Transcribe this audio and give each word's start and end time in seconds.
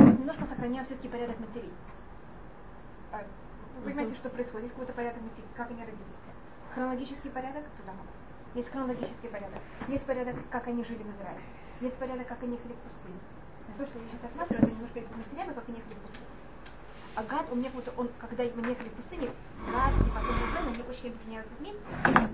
немножко 0.00 0.46
сохраняем 0.46 0.84
все-таки 0.86 1.08
порядок 1.08 1.38
матерей. 1.40 1.72
А, 3.12 3.22
вы 3.78 3.84
понимаете, 3.84 4.14
что 4.16 4.30
происходит? 4.30 4.64
Есть 4.64 4.74
какой-то 4.74 4.92
порядок 4.92 5.22
матерей, 5.22 5.48
как 5.56 5.70
они 5.70 5.80
родились. 5.80 6.24
Хронологический 6.74 7.30
порядок 7.30 7.64
туда 7.78 7.92
Есть 8.54 8.70
хронологический 8.70 9.28
порядок. 9.28 9.60
Есть 9.88 10.04
порядок, 10.06 10.36
как 10.50 10.66
они 10.66 10.84
жили 10.84 11.02
в 11.02 11.10
Израиле. 11.16 11.40
Есть 11.80 11.96
порядок, 11.96 12.26
как 12.26 12.42
они 12.42 12.54
ехали 12.54 12.72
в 12.72 12.78
пустыне. 12.78 13.18
То, 13.78 13.86
что 13.86 13.98
я 13.98 14.04
сейчас 14.06 14.22
рассматриваю, 14.22 14.62
это 14.62 14.74
немножко 14.74 15.00
матерями, 15.16 15.54
как 15.54 15.68
они 15.68 15.78
ехали 15.78 15.94
в 15.94 16.02
пустыне. 16.02 16.26
А 17.16 17.22
Гад, 17.22 17.46
у 17.52 17.54
меня 17.54 17.70
как 17.70 17.76
будто 17.76 17.92
он, 17.96 18.08
когда 18.18 18.42
мы 18.42 18.70
ехали 18.70 18.88
в 18.88 18.92
пустыне, 18.94 19.30
Гад 19.70 19.94
и 19.94 20.10
потом 20.10 20.34
Рубен, 20.34 20.66
они 20.66 20.82
очень 20.90 21.14
объединяются 21.14 21.54
вместе, 21.60 21.78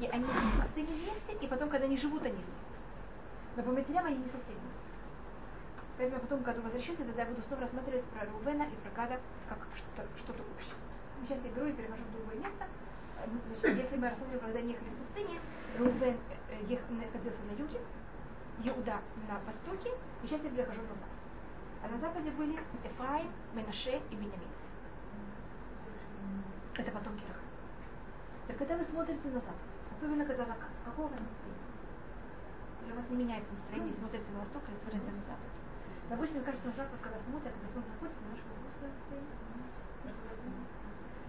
и 0.01 0.07
они 0.09 0.25
в 0.25 0.57
пустыне 0.57 0.89
вместе, 0.89 1.45
и 1.45 1.49
потом, 1.49 1.69
когда 1.69 1.85
они 1.85 1.99
живут, 1.99 2.23
они 2.25 2.37
вместе. 2.37 2.71
Но 3.57 3.63
по 3.63 3.73
матерям 3.73 4.07
они 4.07 4.17
не 4.17 4.31
совсем 4.33 4.57
вместе. 4.57 4.90
Поэтому 6.01 6.17
я 6.17 6.27
потом, 6.27 6.43
когда 6.43 6.63
возвращусь, 6.63 6.97
тогда 6.97 7.25
я 7.25 7.29
буду 7.29 7.43
снова 7.43 7.61
рассматривать 7.61 8.05
про 8.07 8.25
Рубена 8.25 8.65
и 8.65 8.75
про 8.81 8.91
Гада 8.97 9.21
как 9.51 9.59
что-то, 9.77 10.41
общее. 10.57 10.73
Сейчас 11.21 11.45
я 11.45 11.51
беру 11.53 11.67
и 11.67 11.75
перевожу 11.75 12.03
в 12.05 12.13
другое 12.17 12.37
место. 12.37 12.65
Значит, 13.61 13.85
если 13.85 13.97
мы 13.99 14.09
рассматриваем, 14.09 14.41
когда 14.41 14.59
они 14.61 14.73
ехали 14.73 14.89
в 14.89 14.97
пустыне, 14.97 15.41
Рубен 15.77 16.17
э, 16.49 16.79
находился 16.89 17.43
на 17.45 17.53
юге, 17.53 17.81
Иуда 18.65 18.97
на 19.29 19.41
востоке, 19.45 19.93
и 20.25 20.27
сейчас 20.27 20.41
я 20.41 20.49
перехожу 20.49 20.81
назад. 20.81 21.13
А 21.85 21.89
на 21.93 21.99
западе 21.99 22.31
были 22.31 22.59
Эфраим, 22.83 23.31
Менаше 23.53 24.01
и 24.09 24.15
Бенямин. 24.17 24.49
Это 26.79 26.91
потомки 26.93 27.25
Раха. 27.29 27.45
Так 28.49 28.57
когда 28.57 28.79
вы 28.79 28.87
смотрите 28.87 29.21
на 29.29 29.33
запад, 29.35 29.57
особенно 29.95 30.25
когда 30.25 30.47
закат, 30.47 30.71
какого 30.83 31.09
у 31.09 31.11
вас 31.11 31.21
настроение? 31.21 31.69
Или 32.87 32.93
у 32.93 32.97
вас 32.97 33.05
не 33.11 33.17
меняется 33.17 33.53
настроение, 33.53 33.95
смотрите 34.01 34.25
на 34.33 34.39
восток 34.41 34.63
или 34.67 34.79
смотрите 34.81 35.05
на 35.05 35.21
запад? 35.29 35.60
Но 36.11 36.17
обычно 36.17 36.43
кажется, 36.43 36.67
на 36.67 36.75
запад, 36.75 36.99
когда 36.99 37.23
смотрят, 37.23 37.55
когда 37.55 37.71
солнце 37.71 37.87
заходит, 37.95 38.19
немножко 38.19 38.51
грустное 38.51 38.91
настроение. 38.91 39.39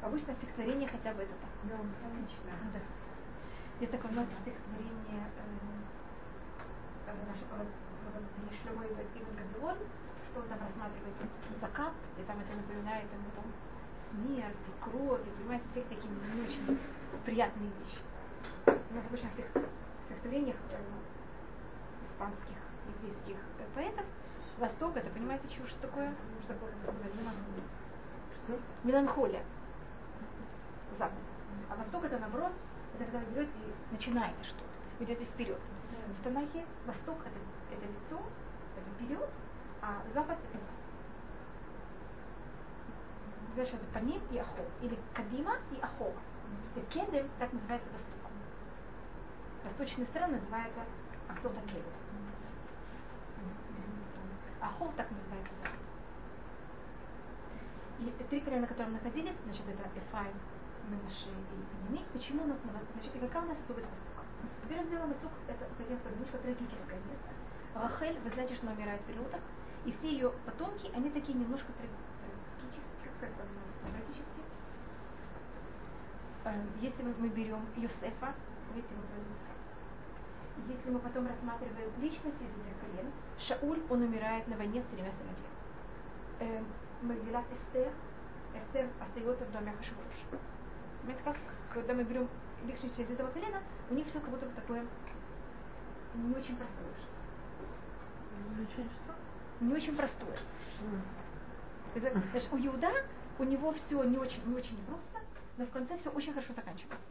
Обычно 0.02 0.34
стихотворение 0.34 0.90
хотя 0.90 1.14
бы 1.14 1.22
это 1.22 1.38
так. 1.38 1.54
Да, 1.70 1.78
отлично. 1.78 2.50
Да. 2.74 2.82
Есть 3.78 3.94
такое 3.94 4.12
нас 4.18 4.26
стихотворение 4.26 5.22
э, 5.38 5.46
нашего 7.30 7.62
Шлема 8.58 8.90
Ибн 8.90 9.38
Габион, 9.38 9.78
что 9.78 10.42
он 10.42 10.48
там 10.50 10.58
рассматривает 10.66 11.14
закат, 11.62 11.94
и 12.18 12.24
там 12.26 12.42
это 12.42 12.58
напоминает 12.58 13.06
ему 13.14 13.30
там 13.38 13.46
смерть, 14.10 14.66
и 14.66 14.74
кровь, 14.82 15.22
и 15.22 15.32
понимаете, 15.38 15.66
всех 15.70 15.86
такие 15.94 16.10
не 16.10 16.42
очень 16.42 16.80
приятные 17.24 17.70
вещи. 17.70 18.02
У 18.66 18.94
нас 18.98 19.06
обычно 19.06 19.30
в 19.30 19.34
стихотворениях 20.10 20.58
э, 20.74 20.82
испанских, 22.10 22.58
еврейских 22.98 23.38
э, 23.62 23.66
поэтов 23.76 24.06
Восток, 24.62 24.96
это 24.96 25.10
понимаете, 25.10 25.48
чего 25.50 25.66
что 25.68 25.82
такое? 25.82 26.14
Что 26.44 26.54
такое? 26.54 26.72
Меланхолия. 27.18 27.64
Что? 28.46 28.60
Меланхолия. 28.84 29.44
Запад. 31.00 31.18
А 31.68 31.76
Восток 31.78 32.04
это 32.06 32.20
наоборот, 32.20 32.52
это 32.94 33.06
когда 33.06 33.20
вы 33.20 33.26
берете 33.34 33.52
и 33.58 33.94
начинаете 33.94 34.44
что-то, 34.44 35.04
идете 35.04 35.26
вперед. 35.26 35.60
В 36.20 36.24
Танахе 36.24 36.64
Восток 36.86 37.18
это, 37.22 37.76
это 37.76 37.92
лицо, 37.92 38.22
это 38.78 38.90
вперед, 38.96 39.30
а 39.82 40.04
Запад 40.14 40.38
это 40.38 40.60
Запад. 40.60 40.82
Знаешь, 43.54 43.70
это 43.70 43.86
Паним 43.94 44.22
и 44.30 44.38
Ахо. 44.38 44.64
Или 44.82 44.98
Кадима 45.16 45.56
и 45.72 45.82
Ахо. 45.82 46.14
И 46.76 46.82
Кедем 46.94 47.28
так 47.40 47.52
называется 47.52 47.90
Восток. 47.92 48.32
Восточная 49.64 50.06
сторона 50.06 50.38
называется 50.38 50.82
Ахцота 51.28 51.60
Кедем. 51.68 51.84
Ахо 54.62 54.92
так 54.96 55.10
называется 55.10 55.54
Запад. 55.58 55.80
И 58.00 58.24
три 58.30 58.42
колена, 58.42 58.62
на 58.62 58.68
котором 58.68 58.94
находились, 58.94 59.36
значит, 59.44 59.64
это 59.68 59.90
Эфаим, 60.00 60.38
Менаше 60.90 61.30
и 61.30 61.90
Бенемик. 61.90 62.08
Почему 62.14 62.44
у 62.44 62.48
нас, 62.48 62.58
значит, 62.94 63.16
и 63.16 63.20
какая 63.20 63.44
у 63.44 63.48
нас 63.48 63.60
особость 63.60 63.88
Востока? 63.88 64.26
Первым 64.70 64.90
делом 64.90 65.10
Восток 65.10 65.32
это, 65.48 65.66
как 65.78 65.90
я 65.90 65.98
сказала, 65.98 66.14
немножко 66.14 66.38
трагическое 66.38 67.00
место. 67.10 67.30
Рахель, 67.76 68.20
вы 68.20 68.30
знаете, 68.32 68.56
что 68.56 68.68
она 68.68 68.76
умирает 68.76 69.02
в 69.02 69.06
периодах, 69.06 69.42
и 69.86 69.92
все 69.92 70.12
ее 70.12 70.32
потомки, 70.46 70.92
они 70.94 71.10
такие 71.10 71.38
немножко 71.38 71.72
трагические, 71.74 72.82
как 73.04 73.14
сказать 73.16 73.36
трагические. 73.82 74.46
Эм, 76.46 76.70
если 76.82 77.04
мы, 77.04 77.30
берем 77.30 77.66
Юсефа, 77.76 78.34
видите, 78.74 78.94
мы 78.96 79.04
рабство. 79.14 79.61
Если 80.68 80.90
мы 80.90 81.00
потом 81.00 81.28
рассматриваем 81.28 81.92
личности 82.00 82.44
из 82.44 82.50
этих 82.50 82.80
колен, 82.82 83.12
Шауль, 83.40 83.82
он 83.90 84.02
умирает 84.04 84.48
на 84.48 84.58
войне 84.58 84.82
с 84.82 84.86
тремя 84.94 85.12
сыновьями. 85.12 85.52
Эм, 86.40 86.68
Магилат 87.02 87.46
Эстер, 87.52 87.92
Эстер 88.54 88.90
остается 89.00 89.46
в 89.46 89.52
доме 89.52 89.74
Хашвироша. 89.74 90.44
Понимаете, 91.02 91.24
как, 91.24 91.38
когда 91.74 91.94
мы 91.94 92.04
берем 92.04 92.28
личности 92.66 93.02
из 93.02 93.10
этого 93.10 93.32
колена, 93.32 93.62
у 93.90 93.94
них 93.94 94.08
все 94.08 94.20
как 94.20 94.30
будто 94.30 94.46
бы 94.46 94.54
такое 94.54 94.86
не 96.14 96.36
очень 96.36 96.58
простое 96.58 96.94
Не 98.50 98.64
очень 98.64 98.90
что? 98.90 99.16
Не 99.62 99.74
очень 99.74 99.96
простое. 99.96 100.38
Значит, 101.96 102.50
у 102.52 102.58
Иуда 102.58 102.92
у 103.40 103.44
него 103.44 103.74
все 103.74 104.04
не 104.04 104.18
очень, 104.18 104.46
не 104.46 104.56
очень 104.56 104.78
непросто, 104.78 105.20
но 105.58 105.66
в 105.66 105.70
конце 105.70 105.98
все 105.98 106.10
очень 106.10 106.34
хорошо 106.34 106.54
заканчивается. 106.54 107.06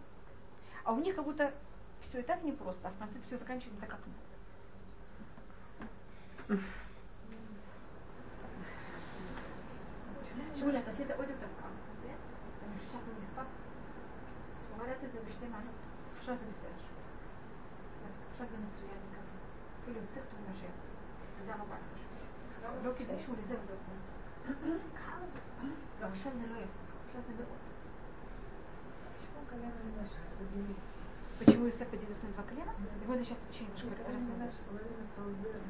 А 0.84 0.92
у 0.92 1.00
них 1.00 1.14
как 1.14 1.24
будто 1.24 1.52
все 2.02 2.20
и 2.20 2.22
так 2.22 2.42
непросто, 2.42 2.88
а 2.88 2.90
в 2.90 2.98
конце 2.98 3.18
все 3.22 3.36
заканчивается 3.38 3.80
так, 3.80 3.90
как 3.90 4.00
надо. 4.06 4.20
شغل 10.60 10.76
القصيدة 10.76 11.14
أولى 11.14 11.26
تبقى 11.26 11.70
أنا 12.62 12.74
مش 12.76 12.82
شايفة 12.92 13.06
من 13.06 13.26
الفقر 13.30 13.54
ولا 14.82 14.94
تلزم 15.02 15.24
اجتماع 15.30 15.60
مش 16.20 16.28
لازم 16.28 16.46
السعر 16.54 16.80
مش 18.04 18.40
لازم 18.40 18.60
السويان 18.70 19.02
كل 19.86 19.92
يوم 19.96 20.06
تخطب 20.14 20.38
المشاعر 20.44 20.78
ده 21.48 21.56
ما 21.56 21.64
بعرفش 21.70 22.02
لو 22.84 22.94
كده 22.94 23.18
شو 23.26 23.32
اللي 23.32 23.44
زي 23.48 23.56
زوج 23.68 23.84
لو 26.02 26.08
مش 26.08 26.24
لازم 26.26 26.44
الوقت 26.44 26.74
مش 27.06 27.14
لازم 27.14 27.34
الوقت 27.34 27.64
شو 29.22 29.38
كلام 29.50 29.72
المشاعر 29.84 30.80
Почему 31.40 31.68
Иосиф 31.68 31.86
поделился 31.88 32.26
на 32.26 32.32
два 32.34 32.42
колена? 32.42 32.74
И 33.02 33.06
вот 33.06 33.16
сейчас 33.20 33.38
еще 33.50 33.64
немножко 33.64 33.88
рассмотрим. 34.04 34.50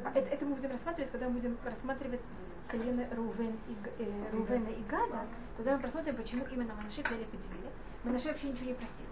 Это, 0.04 0.28
это 0.28 0.44
мы 0.44 0.56
будем 0.56 0.72
рассматривать, 0.72 1.12
когда 1.12 1.28
мы 1.28 1.34
будем 1.34 1.56
рассматривать 1.64 2.20
колено 2.66 3.06
Рувен 3.14 3.56
и, 3.68 3.76
э, 4.02 4.30
Рувена 4.32 4.68
и 4.68 4.82
Гада, 4.90 5.26
тогда 5.56 5.76
мы 5.76 5.82
посмотрим, 5.82 6.16
почему 6.16 6.44
именно 6.50 6.74
Манаше 6.74 7.02
взяли 7.02 7.22
поделили. 7.22 7.70
Манаше 8.02 8.28
вообще 8.30 8.48
ничего 8.48 8.66
не 8.66 8.74
просил. 8.74 9.06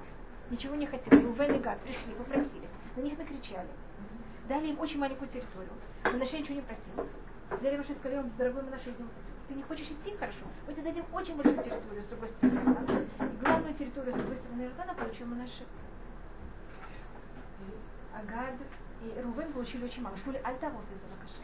Ничего 0.50 0.74
не 0.74 0.86
хотел. 0.86 1.22
Рувен 1.22 1.54
и 1.54 1.58
Гад 1.60 1.78
пришли, 1.82 2.12
попросились. 2.14 2.70
На 2.96 3.02
них 3.02 3.16
накричали. 3.16 3.68
Дали 4.48 4.66
им 4.66 4.80
очень 4.80 4.98
маленькую 4.98 5.28
территорию. 5.28 5.70
Манаше 6.02 6.40
ничего 6.40 6.56
не 6.56 6.62
просил. 6.62 7.08
Взяли 7.50 7.76
Манаше 7.76 7.92
и 7.92 7.98
сказали, 7.98 8.28
дорогой 8.36 8.64
Манаше, 8.64 8.90
идем. 8.90 9.08
Ты 9.46 9.54
не 9.54 9.62
хочешь 9.62 9.86
идти? 9.86 10.16
Хорошо. 10.16 10.44
Мы 10.66 10.74
тебе 10.74 10.82
дадим 10.82 11.04
очень 11.12 11.36
большую 11.36 11.62
территорию 11.62 12.02
с 12.02 12.08
другой 12.08 12.28
стороны 12.28 12.58
Иордана. 12.58 13.06
И 13.20 13.44
главную 13.44 13.74
территорию 13.74 14.12
с 14.12 14.16
другой 14.16 14.36
стороны 14.36 14.62
Иордана 14.62 14.94
получил 14.94 15.26
Манаше. 15.28 15.64
Агад 18.13 18.55
и 19.01 19.21
Рувен 19.21 19.51
получили 19.53 19.85
очень 19.85 20.01
мало. 20.03 20.15
Шмули 20.17 20.41
Альтарос 20.43 20.85
из 20.85 21.11
Лакаша. 21.11 21.43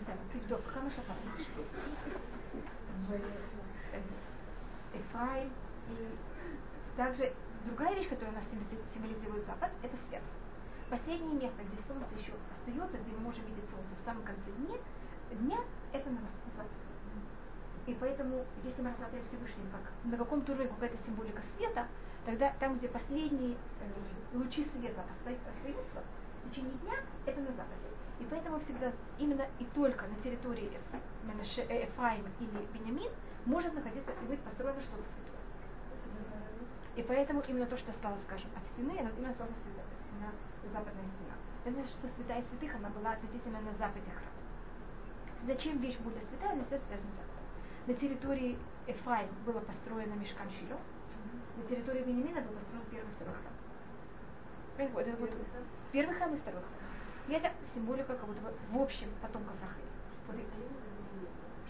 בסדר, 0.00 0.22
תבדוק, 0.32 0.60
כמה 0.74 0.90
שאתה 0.90 1.12
Эфраим 4.92 5.50
и 5.88 6.16
также 6.96 7.32
другая 7.64 7.94
вещь, 7.94 8.08
которая 8.08 8.32
у 8.32 8.36
нас 8.36 8.44
символизирует 8.94 9.46
Запад, 9.46 9.70
это 9.82 9.96
святость. 10.08 10.40
Последнее 10.90 11.34
место, 11.34 11.62
где 11.62 11.82
солнце 11.86 12.06
еще 12.18 12.32
остается, 12.52 12.98
где 12.98 13.12
мы 13.12 13.20
можем 13.20 13.44
видеть 13.46 13.70
солнце 13.70 13.94
в 13.96 14.04
самом 14.04 14.22
конце 14.22 14.50
дня, 14.58 14.76
дня 15.30 15.58
это 15.92 16.10
на 16.10 16.20
Западе. 16.20 16.70
И 17.86 17.94
поэтому, 17.94 18.44
если 18.64 18.82
мы 18.82 18.90
рассматриваем 18.90 19.26
Всевышним 19.28 19.70
как 19.70 19.82
на 20.04 20.16
каком-то 20.16 20.52
уровне 20.52 20.68
какая-то 20.68 20.98
символика 21.06 21.42
света, 21.56 21.86
тогда 22.25 22.53
там, 22.59 22.77
где 22.77 22.87
последние 22.87 23.53
э, 23.53 24.37
лучи 24.37 24.63
света 24.63 25.03
остаются 25.11 26.03
в 26.43 26.49
течение 26.49 26.73
дня, 26.79 26.93
это 27.25 27.39
на 27.39 27.51
Западе. 27.51 27.85
И 28.19 28.25
поэтому 28.29 28.59
всегда 28.59 28.91
именно 29.19 29.45
и 29.59 29.65
только 29.75 30.07
на 30.07 30.15
территории 30.21 30.71
э, 30.91 31.85
Эфраима 31.85 32.29
или 32.39 32.65
Бенямин 32.73 33.11
может 33.45 33.73
находиться 33.73 34.11
и 34.11 34.25
быть 34.25 34.39
построено 34.41 34.81
что-то 34.81 35.03
святое. 35.03 35.35
И 36.95 37.03
поэтому 37.03 37.43
именно 37.47 37.65
то, 37.65 37.77
что 37.77 37.91
осталось, 37.91 38.21
скажем, 38.23 38.49
от 38.55 38.65
стены, 38.73 38.97
именно 38.97 39.29
осталась 39.29 39.55
стена, 39.57 40.31
западная 40.71 41.05
стена. 41.05 41.35
Это 41.65 41.73
значит, 41.73 41.91
что 41.91 42.07
святая 42.07 42.43
святых, 42.49 42.75
она 42.75 42.89
была 42.89 43.11
относительно 43.11 43.59
на 43.61 43.73
западе 43.73 44.09
храма. 44.11 44.45
Зачем 45.45 45.77
вещь 45.79 45.97
более 45.99 46.21
святая, 46.21 46.53
она 46.53 46.63
связана 46.65 46.97
с 46.97 47.15
западом. 47.19 47.45
На 47.85 47.93
территории 47.93 48.57
Эфраим 48.87 49.29
было 49.45 49.59
построено 49.59 50.13
Мешкан 50.13 50.49
Шило, 50.51 50.79
на 51.57 51.63
территории 51.63 52.03
Бенемина 52.03 52.41
был 52.41 52.53
построен 52.53 52.85
первый 52.91 53.09
и 53.09 53.15
второй 53.15 53.35
храм. 53.35 54.89
Вот, 54.93 55.07
вот, 55.19 55.31
первый 55.91 56.15
храм 56.15 56.35
и 56.35 56.39
второй 56.39 56.61
храм. 56.61 56.85
И 57.27 57.33
это 57.33 57.51
символика 57.73 58.15
как 58.15 58.25
будто 58.27 58.41
бы 58.41 58.53
в 58.71 58.81
общем 58.81 59.09
потомков 59.21 59.55
Рахели. 59.61 59.89
под... 60.27 60.35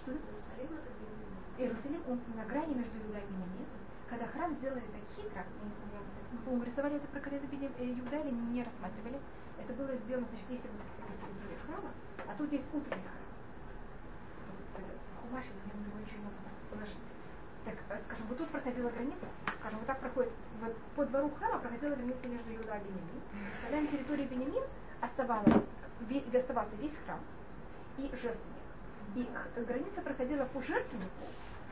Что? 0.02 0.12
Иерусалим, 1.57 2.04
он 2.10 2.19
на 2.36 2.44
грани 2.44 2.74
между 2.74 2.98
Иуда 3.00 3.19
и 3.19 3.28
Бениамин. 3.31 3.68
Когда 4.10 4.28
храм 4.28 4.54
сделали 4.56 4.84
так 4.92 5.02
хитро, 5.16 5.40
я 5.40 5.63
не 5.63 5.75
знаю, 5.90 6.04
мы, 6.31 6.38
по-моему, 6.40 6.66
рисовали 6.66 6.98
это 6.98 7.08
про 7.08 7.19
колено 7.22 7.46
Иуда 7.46 8.18
или 8.18 8.31
не 8.31 8.63
рассматривали, 8.63 9.19
это 9.58 9.74
было 9.74 9.96
сделано, 9.96 10.28
значит, 10.30 10.50
если 10.50 10.68
вот 10.68 10.84
территория 11.24 11.60
храма, 11.66 11.92
а 12.28 12.36
тут 12.38 12.51
есть 12.51 12.68
утренний 12.74 13.08
храм. 13.08 13.25
Хумаш, 15.22 15.46
я 15.46 15.74
на 15.74 15.88
него 15.88 16.00
ничего 16.00 16.19
не 16.19 16.25
могу 16.25 16.36
положить. 16.69 17.14
Так, 17.65 17.75
э, 17.89 18.00
скажем, 18.06 18.25
вот 18.27 18.38
тут 18.38 18.50
проходила 18.50 18.89
граница, 18.89 19.25
скажем, 19.59 19.79
вот 19.79 19.88
так 19.88 20.00
проходит, 20.00 20.31
вот 20.62 20.77
по 20.95 21.06
двору 21.06 21.31
храма 21.31 21.59
проходила 21.59 21.95
граница 21.95 22.27
между 22.27 22.56
Иуда 22.56 22.77
и 22.77 22.83
Бенемин. 22.83 23.21
Когда 23.63 23.81
на 23.81 23.88
территории 23.88 24.25
Бенемин 24.25 24.63
оставалось, 25.01 25.63
оставался 26.33 26.75
весь 26.75 26.94
храм 27.06 27.19
и 27.97 28.03
жертвенник. 28.15 28.65
И 29.15 29.62
граница 29.63 30.01
проходила 30.01 30.45
по 30.45 30.62
жертвеннику, 30.62 31.25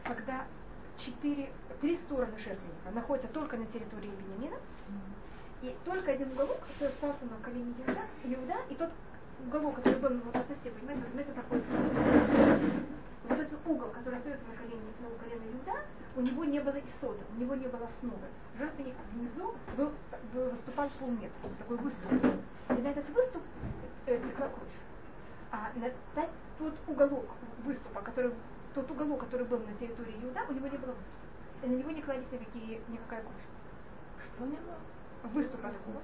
когда 0.03 0.45
четыре, 0.97 1.51
три 1.81 1.97
стороны 1.97 2.37
жертвенника 2.37 2.91
находятся 2.91 3.31
только 3.31 3.57
на 3.57 3.65
территории 3.67 4.11
Бенемина, 4.11 4.57
и 5.61 5.75
только 5.85 6.11
один 6.11 6.31
уголок, 6.31 6.59
остался 6.81 7.25
на 7.25 7.37
колене 7.43 7.73
Иуда, 7.85 8.01
Иуда 8.23 8.57
и 8.69 8.75
тот 8.75 8.89
уголок, 9.47 9.75
который 9.75 9.99
был 9.99 10.17
вот 10.25 10.35
от 10.35 10.47
совсем, 10.47 10.73
понимаете, 10.73 11.03
вот 11.11 11.21
это 11.21 11.31
проходит. 11.33 11.65
Вот 13.29 13.39
этот 13.39 13.67
угол, 13.67 13.89
который 13.89 14.17
остается 14.17 14.45
на 14.47 14.55
колене, 14.55 14.81
на 14.99 15.09
колене 15.23 15.51
Иуда, 15.53 15.79
у 16.15 16.21
него 16.21 16.43
не 16.43 16.59
было 16.59 16.75
исода, 16.79 17.19
у 17.35 17.39
него 17.39 17.55
не 17.55 17.67
было 17.67 17.87
основы. 17.87 18.27
Жертвенник 18.57 18.95
внизу 19.13 19.55
был, 19.77 19.91
был, 20.33 20.49
выступал 20.49 20.89
полметра, 20.99 21.49
такой 21.57 21.77
выступ. 21.77 22.11
И 22.69 22.73
на 22.73 22.87
этот 22.87 23.09
выступ 23.09 23.41
э, 24.05 24.17
текла 24.17 24.49
кровь. 24.49 24.67
А 25.51 25.71
на 25.75 25.89
тот 26.57 26.73
уголок 26.87 27.25
выступа, 27.63 28.01
который, 28.01 28.33
тот 28.73 28.89
уголок, 28.91 29.21
который 29.21 29.45
был 29.47 29.59
на 29.59 29.73
территории 29.75 30.15
Иуда, 30.23 30.41
у 30.49 30.53
него 30.53 30.67
не 30.67 30.77
было 30.77 30.91
выступа. 30.91 31.23
И 31.63 31.67
на 31.67 31.75
него 31.75 31.91
не 31.91 32.01
кладись 32.01 32.31
никакие, 32.31 32.81
никакая 32.89 33.21
кровь. 33.21 34.27
Что 34.35 34.45
не 34.45 34.57
было? 34.57 34.77
Выступ 35.23 35.65
откуда. 35.65 35.99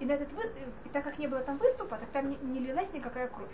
И, 0.00 0.06
на 0.06 0.12
этот 0.12 0.32
вы... 0.32 0.42
и 0.84 0.88
так 0.88 1.04
как 1.04 1.18
не 1.18 1.28
было 1.28 1.40
там 1.40 1.58
выступа, 1.58 1.98
так 1.98 2.08
там 2.10 2.30
не, 2.30 2.36
не 2.36 2.60
лилась 2.60 2.92
никакая 2.92 3.28
кровь. 3.28 3.50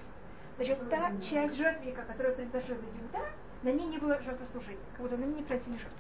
Значит, 0.57 0.91
та 0.91 1.13
часть 1.21 1.57
жертвенника, 1.57 2.03
которую 2.03 2.35
предложила 2.35 2.79
Иуда, 2.79 3.25
на 3.63 3.73
ней 3.73 3.87
не 3.87 3.99
было 3.99 4.21
жертвослужения, 4.21 4.81
как 4.93 5.03
будто 5.03 5.17
на 5.17 5.25
ней 5.25 5.37
не 5.37 5.43
просили 5.43 5.77
жертву. 5.77 5.99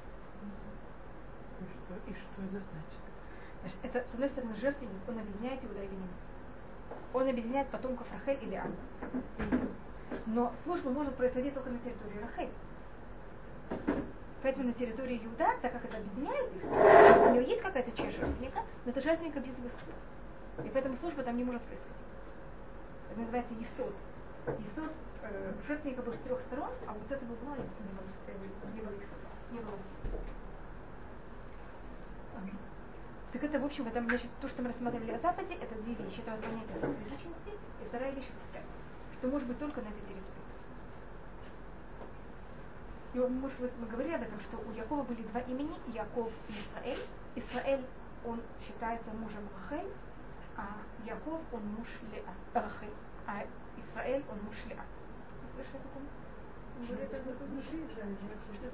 И 1.60 1.64
что, 1.64 2.10
и 2.10 2.14
что 2.14 2.42
это 2.42 2.64
значит? 2.70 2.98
Значит, 3.60 3.78
это, 3.82 4.06
с 4.10 4.14
одной 4.14 4.28
стороны, 4.28 4.54
жертвенник, 4.56 5.08
он 5.08 5.18
объединяет 5.18 5.64
Иуда 5.64 5.82
и 5.82 5.86
Бенемин. 5.86 6.08
Он 7.12 7.28
объединяет 7.28 7.68
потомков 7.68 8.06
Рахель 8.12 8.44
и 8.44 8.50
Лиана. 8.50 8.74
Но 10.26 10.52
служба 10.64 10.90
может 10.90 11.14
происходить 11.16 11.54
только 11.54 11.70
на 11.70 11.78
территории 11.78 12.20
Рахель. 12.20 12.50
Поэтому 14.42 14.68
на 14.68 14.72
территории 14.74 15.20
Иуда, 15.24 15.48
так 15.60 15.72
как 15.72 15.84
это 15.84 15.96
объединяет 15.96 16.54
их, 16.54 16.64
у 16.64 17.30
него 17.34 17.40
есть 17.40 17.60
какая-то 17.60 17.90
часть 17.92 18.16
жертвенника, 18.18 18.62
но 18.84 18.90
это 18.90 19.00
жертвенника 19.00 19.40
без 19.40 19.56
выступа. 19.58 19.92
И 20.64 20.68
поэтому 20.70 20.96
служба 20.96 21.22
там 21.22 21.36
не 21.36 21.44
может 21.44 21.62
происходить. 21.62 21.96
Это 23.10 23.20
называется 23.20 23.54
Есод. 23.54 23.94
Есод 24.46 24.92
э, 25.22 25.52
жертвенника 25.66 26.02
был 26.02 26.12
с 26.12 26.18
трех 26.18 26.40
сторон, 26.42 26.70
а 26.86 26.92
вот 26.92 27.02
с 27.08 27.10
этого 27.10 27.32
угла 27.32 27.56
не 27.56 27.62
было, 27.62 28.06
э, 28.28 28.72
не 28.74 28.80
было 28.80 28.92
Есода, 28.92 29.28
не 29.50 29.58
было 29.58 29.76
службы. 29.76 30.18
Так 33.32 33.44
это, 33.44 33.60
в 33.60 33.64
общем, 33.64 33.86
это, 33.86 34.00
значит, 34.02 34.30
то, 34.40 34.48
что 34.48 34.62
мы 34.62 34.68
рассматривали 34.68 35.10
о 35.10 35.18
Западе, 35.18 35.54
это 35.60 35.74
две 35.82 35.94
вещи. 35.94 36.20
Это 36.20 36.36
понятие 36.40 37.10
личности, 37.10 37.50
и 37.82 37.84
вторая 37.86 38.12
вещь 38.12 38.24
это 38.24 38.50
связь. 38.50 38.64
Что 39.18 39.28
может 39.28 39.46
быть 39.46 39.58
только 39.58 39.82
на 39.82 39.88
этой 39.88 40.00
территории. 40.00 40.27
И, 43.14 43.18
может 43.18 43.58
быть, 43.60 43.72
мы 43.80 43.86
говорили 43.86 44.14
об 44.14 44.22
этом, 44.22 44.38
что 44.40 44.58
у 44.58 44.72
Якова 44.72 45.02
были 45.02 45.22
два 45.22 45.40
имени, 45.40 45.74
Яков 45.94 46.30
и 46.48 46.52
Исраэль. 46.52 47.00
Исраэль, 47.36 47.84
он 48.24 48.40
считается 48.60 49.10
мужем 49.12 49.48
Рахель, 49.70 49.90
а 50.56 50.66
Яков, 51.06 51.40
он 51.52 51.62
муж 51.78 51.88
Леа, 52.12 52.34
Рахель, 52.52 52.92
а 53.26 53.44
Исраэль, 53.78 54.24
он 54.30 54.38
муж 54.44 54.56
Леа. 54.68 54.84
Вы 55.56 55.64
слышали? 55.64 55.88
Говорили 56.86 57.16
это 57.16 57.44
внутри 57.44 57.86
Израиля, 57.86 58.16
что 58.54 58.70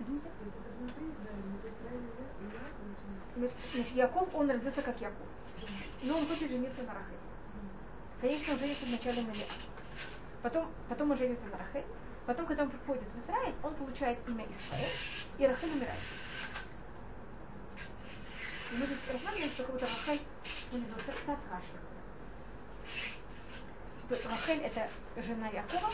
Извините? 0.00 0.28
То 0.28 0.44
есть 0.44 0.56
это 0.56 0.70
внутри 0.78 1.06
Израиля, 1.10 1.42
это 1.58 1.68
Израиль 1.68 2.02
и 2.02 2.44
Леа, 2.44 2.68
получается? 2.78 3.32
Значит, 3.36 3.56
значит, 3.74 3.92
Яков, 3.94 4.34
он 4.34 4.50
родился 4.50 4.82
как 4.82 5.00
Яков. 5.00 5.26
Но 6.02 6.18
он 6.18 6.26
хочет 6.26 6.50
жениться 6.50 6.82
на 6.82 6.94
Рахель. 6.94 7.18
Конечно, 8.20 8.54
он 8.54 8.58
женится 8.60 8.86
вначале 8.86 9.22
на 9.22 9.32
Леа. 9.32 9.46
Потом, 10.42 10.66
потом 10.88 11.10
он 11.10 11.16
женится 11.16 11.44
на 11.46 11.58
Рахель. 11.58 11.84
Потом, 12.26 12.46
когда 12.46 12.62
он 12.62 12.70
приходит 12.70 13.02
в 13.02 13.24
Израиль, 13.24 13.54
он 13.62 13.74
получает 13.74 14.18
имя 14.28 14.44
Исраэль, 14.44 14.92
и 15.38 15.46
Рахель 15.46 15.72
умирает. 15.72 15.98
И 18.70 18.76
мы 18.76 18.86
здесь 18.86 18.98
рассматриваем, 19.12 19.50
что 19.50 19.64
как 19.64 19.72
будто 19.72 19.86
Рахель 19.86 20.22
выглядел 20.70 20.96
Сад 21.26 21.38
Раши. 21.50 21.66
Что 23.98 24.28
Рахель 24.28 24.62
это 24.62 24.88
жена 25.16 25.48
Якова, 25.48 25.90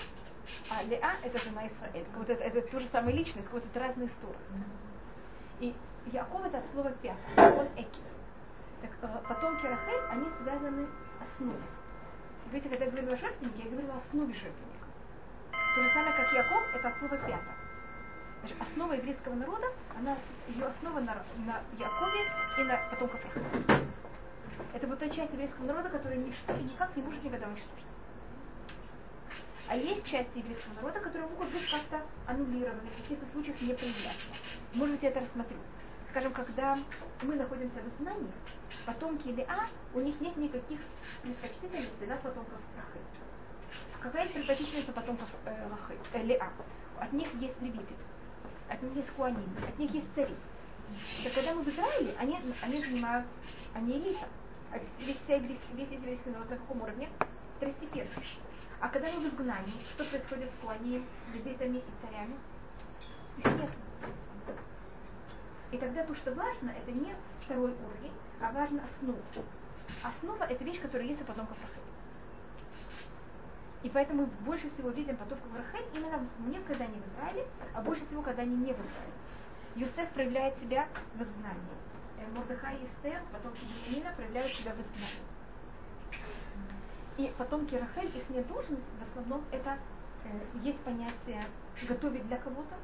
а 0.71 0.83
Леа 0.85 1.17
это 1.23 1.39
жена 1.39 1.67
Исраэль. 1.67 2.05
Как 2.05 2.19
будто 2.19 2.33
это, 2.35 2.45
это 2.45 2.71
ту 2.71 2.81
же 2.81 2.87
самая 2.87 3.15
личность, 3.15 3.49
как 3.49 3.55
будто 3.55 3.69
это 3.69 3.81
разные 3.81 4.09
стороны. 4.09 4.65
И 5.61 5.75
Яков 6.13 6.45
это 6.45 6.59
от 6.59 6.67
слова 6.67 6.93
пятый, 7.03 7.59
он 7.59 7.67
Эки. 7.77 8.01
Так, 8.83 8.91
э, 9.03 9.29
потомки 9.29 9.67
Рахель, 9.67 10.03
они 10.11 10.29
связаны 10.43 10.87
с 11.19 11.23
основой. 11.23 11.57
Видите, 12.53 12.69
когда 12.69 12.85
я 12.85 12.91
говорила 12.91 13.15
о 13.15 13.17
жертвеннике, 13.17 13.63
я 13.65 13.71
говорила 13.71 13.95
о 13.95 13.99
основе 13.99 14.35
жертвенника. 14.35 14.88
То 15.79 15.85
же 15.85 15.91
самое, 15.91 16.13
как 16.13 16.33
Яков, 16.33 16.75
это 16.75 16.89
от 16.89 16.99
слова 16.99 17.17
пята. 17.19 17.53
Значит, 18.41 18.61
основа 18.61 18.95
еврейского 18.95 19.35
народа, 19.35 19.67
она, 19.97 20.19
ее 20.49 20.65
основа 20.65 20.99
на, 20.99 21.23
на 21.47 21.63
Якове 21.79 22.25
и 22.59 22.65
на 22.65 22.79
потомках 22.91 23.21
Рахаля. 23.23 23.87
Это 24.75 24.89
вот 24.89 24.99
та 24.99 25.09
часть 25.09 25.33
еврейского 25.33 25.67
народа, 25.67 25.89
которая 25.89 26.19
ничто 26.19 26.53
и 26.57 26.65
никак 26.65 26.97
не 26.97 27.03
может 27.05 27.23
никогда 27.23 27.47
уничтожиться. 27.47 27.87
А 29.69 29.77
есть 29.77 30.05
части 30.05 30.39
еврейского 30.39 30.75
народа, 30.75 30.99
которые 30.99 31.29
могут 31.29 31.49
быть 31.53 31.71
как-то 31.71 32.03
аннулированы, 32.27 32.91
в 32.91 33.03
каких-то 33.03 33.27
случаях 33.31 33.61
не 33.61 33.75
проявляться. 33.75 34.27
Может 34.75 34.95
быть, 34.97 35.03
я 35.05 35.11
это 35.11 35.21
рассмотрю. 35.21 35.59
Скажем, 36.11 36.33
когда 36.33 36.77
мы 37.23 37.37
находимся 37.37 37.79
в 37.79 37.89
изгнании, 37.89 38.33
потомки 38.85 39.29
Леа, 39.29 39.69
у 39.95 40.01
них 40.01 40.21
нет 40.21 40.37
никаких 40.39 40.81
предпочтительностей 41.23 42.07
на 42.09 42.17
потомков 42.17 42.59
Рахель. 42.77 43.28
Какая 44.01 44.23
есть 44.23 44.35
предпочтительность 44.35 44.89
у 44.89 44.93
потомков 44.93 45.29
э, 45.45 45.69
э, 46.13 46.23
Леа? 46.23 46.51
От 47.01 47.13
них 47.13 47.29
есть 47.35 47.61
левиты, 47.61 47.95
от 48.69 48.81
них 48.83 48.95
есть 48.97 49.11
куаним, 49.11 49.49
от 49.67 49.79
них 49.79 49.91
есть 49.93 50.07
цари. 50.15 50.35
Так 51.25 51.33
когда 51.35 51.55
мы 51.55 51.63
в 51.63 51.69
Израиле, 51.69 52.15
они, 52.19 52.39
они 52.63 52.81
занимают, 52.81 53.27
они 53.75 53.99
элита. 53.99 54.27
А 54.71 54.79
весь, 54.79 55.17
весь, 55.29 55.59
весь 55.73 55.91
еврейский 55.91 56.31
народ 56.31 56.51
на 56.51 56.57
каком 56.57 56.83
уровне? 56.83 57.09
Второстепенный. 57.57 58.09
А 58.81 58.89
когда 58.89 59.11
мы 59.13 59.21
в 59.21 59.35
изгнании, 59.35 59.81
что 59.95 60.05
происходит 60.05 60.51
с 60.51 60.63
куаним, 60.63 61.05
левитами 61.35 61.79
и 61.79 62.07
царями? 62.07 62.37
Их 63.39 63.47
нет. 63.47 63.71
И 65.73 65.77
тогда 65.77 66.05
то, 66.05 66.15
что 66.15 66.33
важно, 66.35 66.71
это 66.71 66.93
не 66.93 67.15
второй 67.43 67.73
уровень, 67.73 68.13
а 68.41 68.53
важна 68.53 68.83
основа. 68.85 69.19
Основа– 70.03 70.45
это 70.49 70.65
вещь, 70.65 70.81
которая 70.81 71.09
есть 71.09 71.21
у 71.23 71.25
потомков 71.25 71.57
Рахель. 71.61 71.88
И 73.83 73.89
поэтому 73.89 74.23
мы 74.23 74.27
больше 74.45 74.69
всего 74.71 74.91
видим 74.91 75.17
потомков 75.17 75.51
Рахель 75.55 75.87
именно 75.95 76.27
не 76.47 76.59
когда 76.61 76.85
они 76.85 76.99
в 77.01 77.15
Израиле, 77.15 77.47
а 77.75 77.81
больше 77.81 78.05
всего, 78.07 78.23
когда 78.23 78.43
они 78.43 78.57
не 78.57 78.73
в 78.73 78.81
Израиле. 78.81 79.13
Юсеф 79.77 80.09
проявляет 80.11 80.59
себя 80.59 80.89
в 81.15 81.23
изгнании. 81.23 81.79
Э, 82.19 82.27
Мордыхай 82.37 82.77
и 82.77 82.87
Эстер, 82.87 83.23
потомки 83.33 83.61
Бенемина, 83.87 84.13
проявляют 84.17 84.53
себя 84.53 84.73
в 84.73 84.81
изгнании. 84.81 85.23
И 87.19 87.33
потомки 87.39 87.77
Рахель, 87.77 88.17
их 88.17 88.29
не 88.31 88.43
должность, 88.43 88.83
в 88.99 89.11
основном 89.11 89.45
это 89.53 89.79
э, 90.25 90.29
есть 90.63 90.81
понятие 90.81 91.41
готовить 91.89 92.27
для 92.27 92.39
кого-то. 92.39 92.75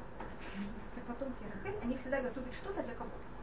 Как 0.95 1.03
потомки 1.03 1.43
Рахель, 1.53 1.77
они 1.83 1.97
всегда 1.97 2.21
готовят 2.21 2.53
что-то 2.53 2.81
для 2.83 2.95
кого-то 2.95 3.34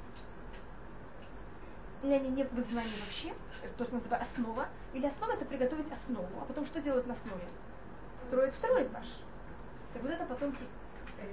или 2.02 2.12
они 2.12 2.30
не 2.30 2.44
в 2.44 2.59
изгнании 2.59 3.00
вообще, 3.00 3.32
то, 3.76 3.85
что 3.85 3.94
называется 3.94 4.28
основа, 4.32 4.68
или 4.92 5.06
основа 5.06 5.32
это 5.32 5.44
приготовить 5.44 5.90
основу, 5.92 6.28
а 6.40 6.44
потом 6.44 6.66
что 6.66 6.80
делают 6.80 7.06
на 7.06 7.14
основе? 7.14 7.44
Строят 8.26 8.54
второй 8.54 8.85
этаж. 8.85 9.06
Так 9.92 10.02
вот 10.02 10.11
это 10.11 10.25
потомки 10.25 10.64
э, 11.18 11.26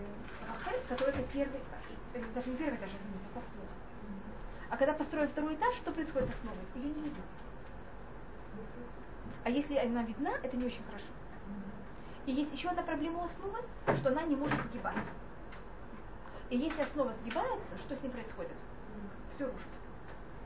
Рахель, 0.47 0.81
который 0.87 1.09
это 1.09 1.23
первый 1.33 1.59
этаж. 1.59 2.23
Даже 2.35 2.49
не 2.49 2.55
первый 2.55 2.77
этаж, 2.77 2.89
извините, 2.89 3.25
это 3.31 3.39
основа. 3.39 3.69
А 4.69 4.77
когда 4.77 4.93
построят 4.93 5.31
второй 5.31 5.55
этаж, 5.55 5.75
что 5.75 5.91
происходит 5.91 6.29
с 6.29 6.33
основой? 6.33 6.63
Ее 6.75 6.93
не 6.93 7.01
видно. 7.01 7.23
А 9.43 9.49
если 9.49 9.75
она 9.77 10.03
видна, 10.03 10.31
это 10.43 10.55
не 10.55 10.65
очень 10.65 10.83
хорошо. 10.83 11.07
И 12.27 12.31
есть 12.31 12.53
еще 12.53 12.69
одна 12.69 12.83
проблема 12.83 13.19
у 13.19 13.23
основы, 13.23 13.57
что 13.97 14.09
она 14.09 14.23
не 14.23 14.35
может 14.35 14.61
сгибаться. 14.65 15.01
И 16.51 16.57
если 16.57 16.81
основа 16.83 17.13
сгибается, 17.13 17.77
что 17.79 17.95
с 17.95 18.01
ней 18.03 18.09
происходит? 18.09 18.51
Все 19.33 19.45
рушится. 19.45 19.78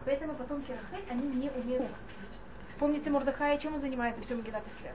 Поэтому 0.06 0.36
потомки 0.36 0.72
Рахель, 0.72 1.06
они 1.10 1.28
не 1.28 1.50
умеют. 1.50 1.92
Помните 2.80 3.10
Мордыхая, 3.10 3.58
чем 3.58 3.76
он 3.76 3.82
занимается 3.82 4.22
все 4.22 4.36
Магилат 4.36 4.64
Ислер? 4.68 4.94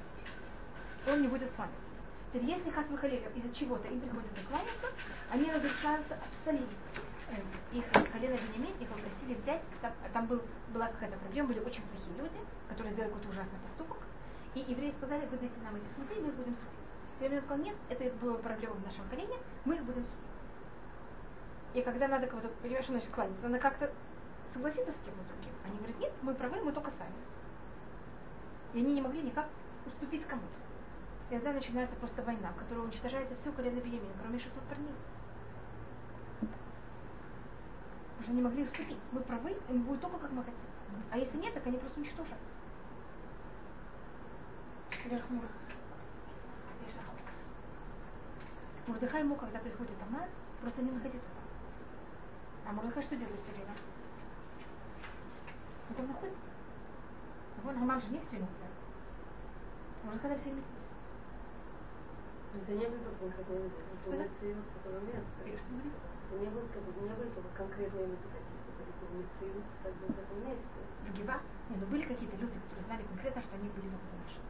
Он 1.10 1.22
не 1.22 1.28
будет 1.28 1.50
кланяться. 1.52 1.80
Теперь, 2.32 2.50
если 2.50 2.70
хас 2.70 2.84
из-за 2.84 3.54
чего-то 3.54 3.88
им 3.88 4.00
приходится 4.00 4.42
кланяться, 4.48 4.88
они 5.30 5.50
разрешаются 5.50 6.14
абсолютно. 6.14 6.76
Эм, 7.30 7.78
их 7.78 7.84
колено 7.90 8.36
Бенемин, 8.36 8.74
их 8.80 8.88
попросили 8.88 9.34
взять, 9.42 9.62
там, 9.80 9.92
там 10.12 10.26
был, 10.26 10.42
была 10.72 10.88
какая-то 10.88 11.16
проблема, 11.18 11.48
были 11.48 11.60
очень 11.60 11.82
плохие 11.82 12.16
люди, 12.18 12.38
которые 12.68 12.92
сделали 12.92 13.10
какой-то 13.10 13.30
ужасный 13.30 13.58
поступок, 13.60 13.98
и 14.54 14.60
евреи 14.60 14.94
сказали, 14.96 15.26
вы 15.26 15.38
дайте 15.38 15.56
нам 15.62 15.76
этих 15.76 15.96
людей, 15.98 16.22
мы 16.22 16.28
их 16.28 16.34
будем 16.34 16.54
судить. 16.54 16.78
Бенемин 17.20 17.42
сказал, 17.42 17.64
нет, 17.64 17.76
это 17.88 18.16
была 18.16 18.34
проблема 18.38 18.74
в 18.74 18.84
нашем 18.84 19.08
колене, 19.08 19.36
мы 19.64 19.76
их 19.76 19.84
будем 19.84 20.04
судить. 20.04 20.28
И 21.74 21.82
когда 21.82 22.08
надо 22.08 22.26
кого-то, 22.26 22.48
понимаешь, 22.62 22.84
что 22.84 22.92
значит 22.92 23.10
кланяться, 23.10 23.42
надо 23.42 23.58
как-то 23.58 23.90
согласиться 24.58 24.92
с 24.92 25.04
кем-то 25.04 25.22
другим. 25.32 25.54
Они 25.64 25.76
говорят, 25.78 25.98
нет, 26.00 26.12
мы 26.22 26.34
правы, 26.34 26.60
мы 26.62 26.72
только 26.72 26.90
сами. 26.90 27.14
И 28.74 28.80
они 28.80 28.94
не 28.94 29.00
могли 29.00 29.22
никак 29.22 29.48
уступить 29.86 30.26
кому-то. 30.26 30.58
И 31.30 31.34
тогда 31.34 31.52
начинается 31.52 31.94
просто 31.96 32.22
война, 32.22 32.50
в 32.50 32.56
которой 32.56 32.80
уничтожается 32.80 33.36
все 33.36 33.52
колено 33.52 33.80
Бенемина, 33.80 34.12
кроме 34.20 34.38
600 34.38 34.62
парней. 34.64 34.94
Потому 36.40 38.22
что 38.22 38.32
они 38.32 38.42
могли 38.42 38.64
уступить. 38.64 38.98
Мы 39.12 39.20
правы, 39.20 39.56
им 39.68 39.82
будет 39.82 40.00
только 40.00 40.18
как 40.18 40.32
мы 40.32 40.42
хотим. 40.42 40.60
А 41.10 41.18
если 41.18 41.38
нет, 41.38 41.54
так 41.54 41.66
они 41.66 41.78
просто 41.78 42.00
уничтожат. 42.00 42.38
Мурдыхай 48.86 49.20
ему, 49.20 49.36
когда 49.36 49.58
приходит 49.58 49.96
Амар, 50.08 50.28
просто 50.62 50.82
не 50.82 50.90
находиться 50.90 51.28
там. 51.28 51.44
А 52.66 52.72
Мурдыхай 52.72 53.02
что 53.02 53.16
делает 53.16 53.38
все 53.38 53.52
время? 53.52 53.74
Он 55.88 55.94
там 55.94 56.06
находится. 56.08 56.48
Вон 57.64 57.74
Хаман 57.74 58.00
же 58.00 58.08
не 58.08 58.20
все 58.20 58.30
время. 58.30 58.48
Мурдыхай 60.04 60.30
там 60.30 60.38
все 60.38 60.50
сидит. 60.50 60.64
Это 62.54 62.72
не 62.72 62.86
был 62.86 62.98
только 63.20 63.42
это 63.42 63.52
мецеют 63.52 64.64
этого 64.80 65.00
места. 65.04 65.40
И 65.44 65.56
что 65.56 65.68
говорит? 65.68 65.92
Это 66.28 66.40
не, 66.40 66.50
был, 66.50 66.62
как 66.72 66.82
бы, 66.82 67.00
не 67.00 67.14
были 67.14 67.30
только 67.30 67.48
конкретные 67.56 68.06
люди 68.06 68.26
какие-то, 68.28 68.70
это 68.78 68.92
был 69.00 69.20
мецеют 69.20 69.64
как 69.82 69.92
бы 69.96 70.06
в 70.06 70.18
этом 70.18 70.38
месте. 70.48 70.78
В 71.04 71.12
Гива? 71.12 71.36
Не, 71.68 71.76
ну 71.76 71.86
были 71.86 72.02
какие-то 72.02 72.36
люди, 72.36 72.56
которые 72.56 72.84
знали 72.84 73.02
конкретно, 73.04 73.42
что 73.42 73.56
они 73.56 73.68
были 73.68 73.88
там 73.88 74.00
замешаны. 74.08 74.48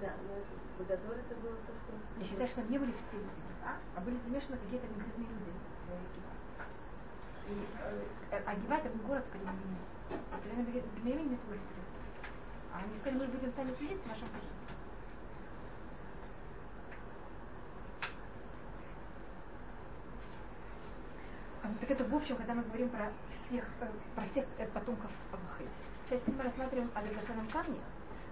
Да, 0.00 0.14
но 0.26 0.30
это, 0.38 0.54
Богатор 0.78 1.12
это 1.18 1.34
было 1.42 1.56
то, 1.66 1.72
что... 1.74 1.90
Я 2.18 2.24
считаю, 2.24 2.48
что 2.48 2.62
не 2.62 2.78
были 2.78 2.92
все 2.92 3.18
люди 3.18 3.34
Гива, 3.34 3.76
а 3.94 4.00
были 4.00 4.16
замешаны 4.26 4.56
какие-то 4.58 4.86
конкретные 4.86 5.28
люди 5.28 5.50
в 5.50 6.06
Гива. 6.14 6.29
И, 7.50 7.66
э, 8.30 8.42
а 8.46 8.54
Гива 8.54 8.74
это 8.74 8.88
был 8.90 9.08
город 9.08 9.24
в 9.26 9.32
Калимине. 9.32 9.78
Калимине 11.02 11.30
не 11.30 11.36
согласится. 11.36 11.80
А 12.72 12.78
они 12.78 12.94
сказали, 12.94 13.18
мы 13.18 13.26
будем 13.26 13.52
сами 13.52 13.70
сидеть 13.70 14.00
в 14.02 14.06
нашем 14.06 14.28
колене. 14.28 14.50
Так 21.80 21.90
это 21.90 22.04
в 22.04 22.14
общем, 22.14 22.36
когда 22.36 22.54
мы 22.54 22.62
говорим 22.62 22.88
про 22.90 23.10
всех, 23.46 23.64
э, 23.80 23.86
про 24.14 24.24
всех 24.26 24.44
э, 24.58 24.66
потомков 24.68 25.10
Авахи. 25.32 25.68
Сейчас, 26.06 26.20
если 26.26 26.38
мы 26.38 26.44
рассматриваем 26.44 26.90
о 26.94 27.02
драгоценном 27.02 27.48
камне, 27.48 27.80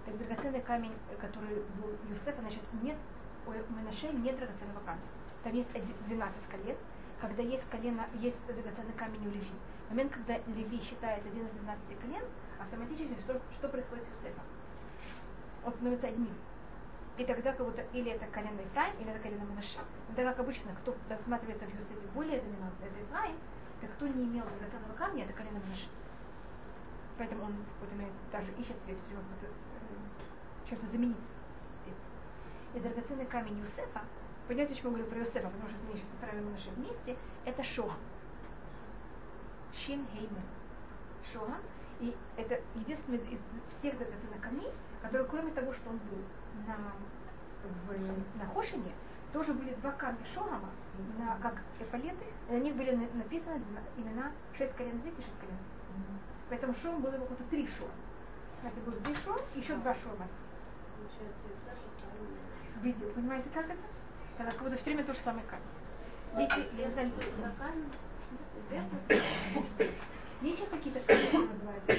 так 0.05 0.17
драгоценный 0.17 0.61
камень, 0.61 0.93
который 1.19 1.55
был 1.75 1.91
Юсефа, 2.09 2.41
значит, 2.41 2.61
нет, 2.81 2.97
у 3.45 3.51
Менаше 3.51 4.13
нет 4.13 4.37
драгоценного 4.37 4.79
камня. 4.85 5.03
Там 5.43 5.53
есть 5.53 5.69
12 6.07 6.47
колен. 6.49 6.77
Когда 7.21 7.43
есть 7.43 7.67
колено, 7.69 8.07
есть 8.15 8.37
драгоценный 8.45 8.93
камень 8.93 9.27
у 9.27 9.31
Леви. 9.31 9.51
В 9.87 9.89
момент, 9.91 10.13
когда 10.13 10.37
Леви 10.47 10.79
считается 10.81 11.27
один 11.27 11.45
из 11.45 11.51
12 11.51 11.99
колен, 11.99 12.23
автоматически 12.59 13.19
что, 13.19 13.41
что 13.53 13.67
происходит 13.67 14.05
с 14.05 14.23
Юсефом? 14.23 14.43
Он 15.65 15.73
становится 15.73 16.07
одним. 16.07 16.33
И 17.17 17.25
тогда 17.25 17.51
как 17.51 17.65
будто 17.65 17.81
или 17.91 18.11
это 18.11 18.25
колено 18.27 18.61
Ифраим, 18.61 18.95
или 18.99 19.11
это 19.11 19.19
колено 19.19 19.43
Манаше. 19.43 19.79
Но 20.07 20.15
как 20.15 20.39
обычно, 20.39 20.73
кто 20.75 20.95
рассматривается 21.09 21.65
в 21.65 21.73
Юсефе 21.73 22.07
более 22.13 22.39
доминантно, 22.39 22.85
это 22.85 23.03
Ифраим, 23.03 23.35
так 23.81 23.91
кто 23.95 24.07
не 24.07 24.23
имел 24.23 24.45
драгоценного 24.45 24.93
камня, 24.93 25.25
это 25.25 25.33
колено 25.33 25.59
Манаше. 25.59 25.89
Поэтому 27.17 27.43
он 27.43 27.51
в 27.51 27.73
какой-то 27.73 27.95
момент 27.95 28.15
даже 28.31 28.51
ищет 28.53 28.77
себе 28.85 28.95
все 28.95 29.07
время 29.09 29.25
э, 29.41 30.69
чем-то 30.69 30.87
заменить. 30.87 31.17
И 32.73 32.79
драгоценный 32.79 33.25
камень 33.25 33.59
Юсефа, 33.59 34.03
понимаете, 34.49 34.73
почему 34.73 34.89
я 34.89 34.97
говорю 34.97 35.11
про 35.11 35.19
Юсефа, 35.19 35.47
потому 35.47 35.69
что 35.69 35.77
не 35.93 35.93
сейчас 35.93 36.09
правильно 36.19 36.45
Манаше 36.47 36.71
вместе, 36.71 37.15
это 37.45 37.63
Шоха. 37.63 37.93
Шин 39.71 40.05
Хеймен. 40.11 40.43
Шоха. 41.31 41.57
И 41.99 42.15
это 42.35 42.59
единственный 42.75 43.19
из 43.19 43.39
всех 43.77 43.97
драгоценных 43.97 44.41
камней, 44.41 44.71
который, 45.03 45.27
кроме 45.27 45.51
того, 45.51 45.71
что 45.73 45.89
он 45.89 45.97
был 45.97 46.17
на, 46.65 46.75
в, 47.63 48.37
на 48.39 48.45
Хошине, 48.53 48.91
тоже 49.33 49.53
были 49.53 49.75
два 49.75 49.91
камня 49.91 50.25
Шогама, 50.33 50.71
на, 51.19 51.37
как 51.37 51.61
эполеты, 51.79 52.25
и 52.49 52.53
на 52.53 52.57
них 52.57 52.75
были 52.75 52.95
написаны 53.13 53.61
имена 53.97 54.31
шесть 54.57 54.73
колен 54.75 54.97
здесь 54.99 55.13
и 55.13 55.21
шесть 55.21 55.39
колен 55.39 55.57
здесь. 55.57 56.05
Поэтому 56.49 56.73
Шом 56.73 57.01
было 57.01 57.11
какое-то 57.11 57.43
три 57.51 57.67
Шома. 57.67 57.91
Это 58.63 58.79
было 58.81 58.95
три 59.01 59.13
Шома, 59.15 59.39
еще 59.53 59.75
два 59.75 59.93
Шома. 59.93 60.25
Видео, 62.81 63.09
понимаете, 63.13 63.49
как 63.53 63.65
это? 63.65 63.98
Когда 64.39 64.53
как 64.53 64.63
будто 64.63 64.77
все 64.77 64.85
время 64.85 65.03
то 65.03 65.13
же 65.13 65.19
самое 65.19 65.45
камень. 65.47 65.65
Я 68.71 68.85
есть 70.41 70.59
сейчас 70.59 70.69
какие-то 70.69 71.01
камни, 71.01 71.45
называются, 71.45 71.93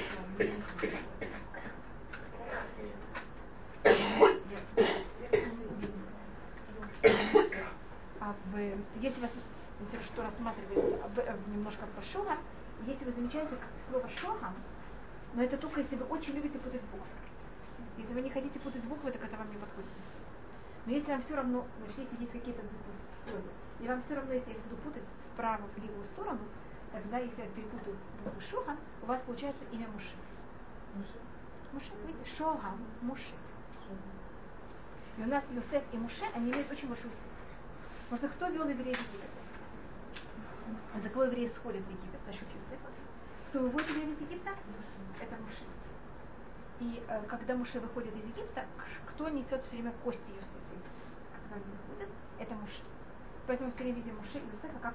а 8.20 8.35
если 9.02 9.20
вас 9.20 9.30
что 10.02 10.23
рассматривается 10.23 11.09
в, 11.09 11.49
немножко 11.49 11.87
про 11.94 12.02
шога, 12.02 12.38
если 12.87 13.04
вы 13.04 13.12
замечаете 13.12 13.52
слово 13.90 14.09
шога, 14.09 14.54
но 15.35 15.42
это 15.42 15.59
только 15.59 15.80
если 15.82 15.97
вы 15.97 16.06
очень 16.06 16.32
любите 16.32 16.59
путать 16.59 16.80
буквы. 16.90 17.06
Если 17.99 18.14
вы 18.14 18.23
не 18.23 18.30
хотите 18.30 18.59
путать 18.61 18.82
буквы, 18.85 19.11
так 19.11 19.23
это 19.23 19.37
вам 19.37 19.50
не 19.50 19.59
подходит. 19.59 19.90
Но 20.87 20.92
если 20.92 21.10
вам 21.12 21.22
все 21.22 21.37
равно, 21.37 21.66
значит, 21.78 21.99
если 21.99 22.20
есть 22.20 22.32
какие-то 22.32 22.62
буквы 22.62 22.92
в 23.12 23.28
слове, 23.28 23.50
и 23.80 23.88
вам 23.88 24.02
все 24.02 24.14
равно, 24.14 24.32
если 24.32 24.52
я 24.52 24.58
буду 24.58 24.76
путать 24.76 25.04
вправо, 25.32 25.62
в 25.75 25.78
левую 25.82 26.04
сторону, 26.06 26.40
тогда, 26.92 27.18
если 27.18 27.42
я 27.42 27.49
перепутаю 27.49 27.96
буквы 28.25 28.40
Шоха, 28.40 28.76
у 29.02 29.06
вас 29.06 29.20
получается 29.22 29.62
имя 29.72 29.88
Муши. 29.88 30.16
Муши? 30.94 31.18
Муше, 31.72 31.92
видите, 32.06 32.28
Шоха, 32.37 32.72
Муши. 33.02 33.34
И 35.18 35.22
у 35.22 35.26
нас 35.26 35.44
Юсеф 35.52 35.82
и 35.92 35.96
Муше, 35.96 36.25
они 36.34 36.50
имеют 36.50 36.70
очень 36.70 36.88
большую 36.88 37.10
связь. 37.12 37.25
Потому 38.08 38.32
что 38.32 38.37
кто 38.37 38.49
вел 38.49 38.68
евреев 38.68 38.96
в 38.96 39.14
Египет? 39.14 39.30
За 41.02 41.08
кого 41.10 41.25
евреи 41.25 41.49
сходят 41.49 41.84
в 41.84 41.90
Египет? 41.90 42.20
За 42.26 42.32
счет 42.32 42.49
Юсефа. 42.54 42.88
Кто 43.50 43.60
выводит 43.60 43.88
евреев 43.90 44.10
из 44.12 44.20
Египта? 44.20 44.50
Это 45.20 45.37
Муше. 45.37 45.64
И 46.80 47.02
э, 47.06 47.22
когда 47.28 47.54
Муше 47.54 47.78
выходит 47.78 48.14
из 48.16 48.25
Египта, 48.25 48.64
кто 49.06 49.28
несет 49.28 49.62
все 49.64 49.76
время 49.76 49.92
кости 50.02 50.30
Юсефа? 50.30 50.58
Когда 51.42 51.56
они 51.56 51.64
выходят, 51.87 52.08
это 52.38 52.54
Муше. 52.54 52.82
Поэтому 53.46 53.70
все 53.70 53.78
время 53.82 53.96
видим 53.99 54.16
Муше 54.16 54.38
и 54.38 54.46
Юсефа 54.46 54.78
как 54.80 54.94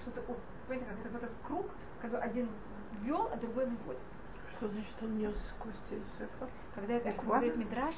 что-то, 0.00 0.22
понимаете, 0.66 0.90
как 0.90 1.00
это 1.00 1.10
вот 1.12 1.22
этот 1.22 1.36
круг, 1.46 1.66
когда 2.00 2.18
один 2.20 2.48
вел, 3.02 3.28
а 3.32 3.36
другой 3.36 3.66
выводит. 3.66 4.00
Что 4.58 4.66
значит 4.66 4.94
он 5.00 5.18
нес 5.18 5.36
кости 5.60 5.94
Иосифа? 5.94 6.50
Когда 6.74 6.94
это 6.94 7.12
говорит 7.22 7.56
Мидраш, 7.56 7.94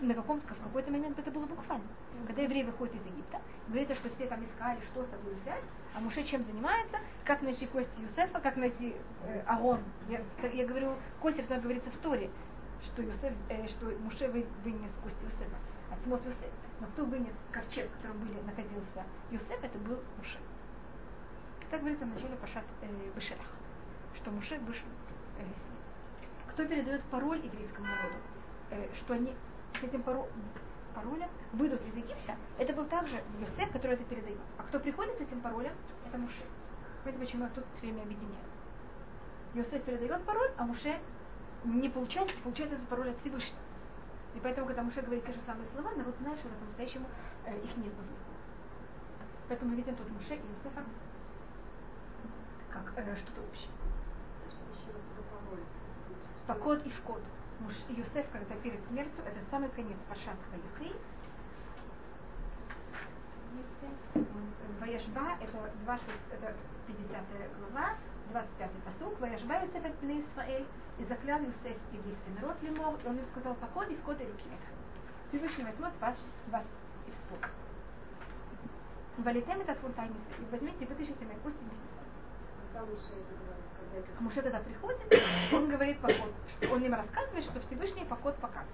на 0.00 0.14
каком-то, 0.14 0.54
в 0.54 0.62
какой-то 0.62 0.92
момент 0.92 1.18
это 1.18 1.32
было 1.32 1.46
буквально. 1.46 1.84
Когда 2.28 2.42
евреи 2.42 2.62
выходят 2.62 2.94
из 2.94 3.06
Египта, 3.06 3.42
говорится, 3.66 3.96
что 3.96 4.08
все 4.10 4.26
там 4.28 4.44
искали, 4.44 4.78
что 4.92 5.02
с 5.02 5.10
собой 5.10 5.34
взять, 5.42 5.64
а 5.96 6.00
Муше 6.00 6.22
чем 6.22 6.44
занимается, 6.44 7.00
как 7.24 7.42
найти 7.42 7.66
кости 7.66 8.00
Юсефа, 8.00 8.38
как 8.38 8.54
найти 8.54 8.94
э, 9.24 9.40
Агон. 9.46 9.80
Я, 10.08 10.20
я 10.52 10.64
говорю, 10.64 10.94
кости, 11.20 11.42
что 11.42 11.58
говорится 11.58 11.90
в 11.90 11.96
Торе, 11.96 12.30
что, 12.84 13.02
Юсеф, 13.02 13.32
э, 13.48 13.66
что 13.66 13.86
Муше 13.86 14.28
вы, 14.28 14.46
вынес 14.62 14.92
кости 15.02 15.24
Юсефа, 15.24 15.56
от 15.90 16.00
смот 16.04 16.24
Юсеф. 16.24 16.52
Но 16.78 16.86
кто 16.86 17.04
вынес 17.04 17.34
ковчег, 17.50 17.90
в 17.90 17.96
котором 17.96 18.20
были, 18.20 18.40
находился 18.42 19.02
Юсеф, 19.32 19.58
это 19.60 19.76
был 19.78 19.98
Муше. 20.18 20.38
Так 21.68 21.80
говорится 21.80 22.04
в 22.04 22.10
начале 22.10 22.36
Пашат 22.36 22.64
э, 22.82 22.86
Бешерах, 23.16 23.50
что 24.14 24.30
Муше 24.30 24.56
вышел 24.60 24.86
э, 25.40 25.42
с 25.42 25.62
ним 25.64 25.85
кто 26.56 26.64
передает 26.64 27.02
пароль 27.10 27.44
еврейскому 27.44 27.86
народу, 27.86 28.14
э, 28.70 28.88
что 28.94 29.12
они 29.12 29.36
с 29.78 29.82
этим 29.82 30.02
паролем, 30.02 30.26
паролем 30.94 31.28
выйдут 31.52 31.82
из 31.86 31.94
Египта, 31.94 32.34
это 32.56 32.72
был 32.72 32.86
также 32.86 33.22
Йосеф, 33.38 33.70
который 33.72 33.92
это 33.92 34.04
передает. 34.04 34.38
А 34.56 34.62
кто 34.62 34.80
приходит 34.80 35.18
с 35.18 35.20
этим 35.20 35.42
паролем, 35.42 35.72
это 36.06 36.16
Муше. 36.16 36.44
Понимаете, 37.04 37.26
почему 37.26 37.44
я 37.44 37.50
тут 37.50 37.64
все 37.76 37.88
время 37.88 38.04
объединяю? 38.04 38.44
Йосеф 39.52 39.82
передает 39.82 40.24
пароль, 40.24 40.50
а 40.56 40.64
Муше 40.64 40.98
не 41.64 41.90
получает, 41.90 42.34
получает 42.42 42.72
этот 42.72 42.88
пароль 42.88 43.10
от 43.10 43.20
Всевышнего. 43.20 43.60
И 44.34 44.40
поэтому, 44.40 44.66
когда 44.66 44.82
Муше 44.82 45.02
говорит 45.02 45.26
те 45.26 45.34
же 45.34 45.40
самые 45.44 45.68
слова, 45.74 45.90
народ 45.90 46.16
знает, 46.22 46.38
что 46.38 46.48
это 46.48 46.56
по-настоящему 46.56 47.06
э, 47.44 47.54
их 47.54 47.76
не 47.76 47.90
сбывает. 47.90 48.16
Поэтому 49.48 49.72
мы 49.72 49.76
видим 49.76 49.94
тут 49.94 50.08
Муше 50.08 50.36
и 50.36 50.38
Юсефа 50.38 50.82
как 52.70 52.94
э, 52.96 53.16
что-то 53.16 53.42
общее. 53.42 53.75
Пакот 56.46 56.86
и 56.86 56.90
Шкот. 56.90 57.22
Муж 57.60 57.74
Юсеф, 57.88 58.26
когда 58.30 58.54
перед 58.56 58.84
смертью, 58.86 59.24
это 59.24 59.38
самый 59.50 59.68
конец 59.70 59.96
Пашат 60.08 60.36
Ваихри. 60.52 60.94
Ваяшба 64.80 65.38
это 65.40 65.72
20, 65.84 66.04
это 66.32 66.54
50 66.86 67.24
глава, 67.58 67.96
25 68.30 68.70
посук, 68.84 69.20
Ваяшба 69.20 69.62
Юсеф 69.62 69.84
от 69.84 69.94
Бне 70.00 70.20
Исраэль, 70.20 70.66
и 70.98 71.04
заклял 71.04 71.40
Юсеф 71.40 71.76
еврейский 71.92 72.30
народ 72.40 72.56
Лемор, 72.62 72.94
и 73.02 73.08
он 73.08 73.18
им 73.18 73.24
сказал, 73.32 73.54
покой 73.54 73.94
в 73.94 74.02
коды 74.02 74.24
руки 74.24 74.50
Всевышний 75.28 75.64
возьмет 75.64 75.92
ваш, 76.00 76.16
вас 76.52 76.64
и 77.06 77.10
вспомнит. 77.10 77.50
Валитем 79.18 79.60
это 79.60 79.74
цвунтай 79.80 80.08
и 80.08 80.44
возьмите 80.52 80.84
и 80.84 80.86
вытащите 80.86 81.24
мои 81.24 81.36
кости 81.42 81.58
вместе 81.58 81.86
с 81.86 81.96
вами. 81.96 82.10
А 84.18 84.22
Муше 84.22 84.42
тогда 84.42 84.60
приходит, 84.60 85.00
он 85.52 85.68
говорит 85.68 86.00
поход. 86.00 86.32
Он 86.70 86.82
им 86.82 86.94
рассказывает, 86.94 87.44
что 87.44 87.60
Всевышний 87.60 88.04
поход 88.04 88.36
пока. 88.40 88.64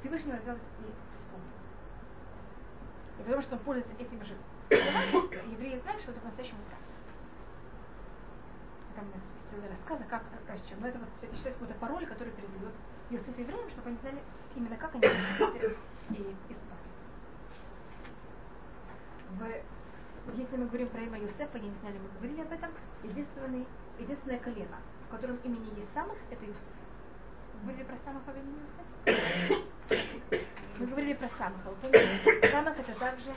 Всевышний 0.00 0.32
взял 0.32 0.56
и 0.56 1.18
вспомнил. 1.18 1.46
И 3.18 3.22
потому 3.22 3.42
что 3.42 3.54
он 3.54 3.60
пользуется 3.60 3.94
этим 3.98 4.24
же 4.24 4.34
евреи 4.70 5.78
знают, 5.80 6.00
что 6.02 6.10
это 6.10 6.20
по-настоящему 6.20 6.58
так. 6.70 6.78
Там 8.96 9.04
есть 9.06 9.44
целый 9.50 9.68
рассказ, 9.68 10.00
как 10.08 10.22
расчем. 10.48 10.80
Но 10.80 10.88
это, 10.88 10.98
вот, 10.98 11.08
это 11.22 11.36
считается 11.36 11.60
какой-то 11.60 11.80
пароль, 11.80 12.06
который 12.06 12.32
передает 12.32 12.74
Иосиф 13.10 13.38
евреям, 13.38 13.70
чтобы 13.70 13.88
они 13.88 13.98
знали 13.98 14.22
именно 14.56 14.76
как 14.76 14.94
они 14.94 15.06
и 16.10 16.36
исправить 16.48 16.86
в, 19.30 19.42
если 20.34 20.56
мы 20.56 20.66
говорим 20.66 20.88
про 20.88 21.00
имя 21.02 21.18
Юсефа, 21.20 21.58
я 21.58 21.64
не 21.64 21.74
знаю, 21.80 21.96
мы 22.02 22.08
говорили 22.18 22.40
об 22.42 22.52
этом, 22.52 22.70
единственный, 23.04 23.66
единственное 23.98 24.38
колено, 24.38 24.78
в 25.08 25.10
котором 25.10 25.36
имени 25.44 25.78
есть 25.78 25.92
самых, 25.94 26.16
это 26.30 26.44
Юсеф. 26.44 26.64
Мы 27.62 27.72
говорили 27.72 27.84
про 27.84 27.96
самых 28.04 28.22
во 28.26 28.32
имени 28.32 28.60
Юсеф? 28.66 29.64
Мы 30.78 30.86
говорили 30.88 31.14
про 31.14 31.28
самых, 31.30 31.58
а 31.64 31.70
вы 31.70 31.76
помните, 31.76 32.50
самых 32.50 32.78
это 32.78 32.92
также 32.98 33.30
эм, 33.30 33.36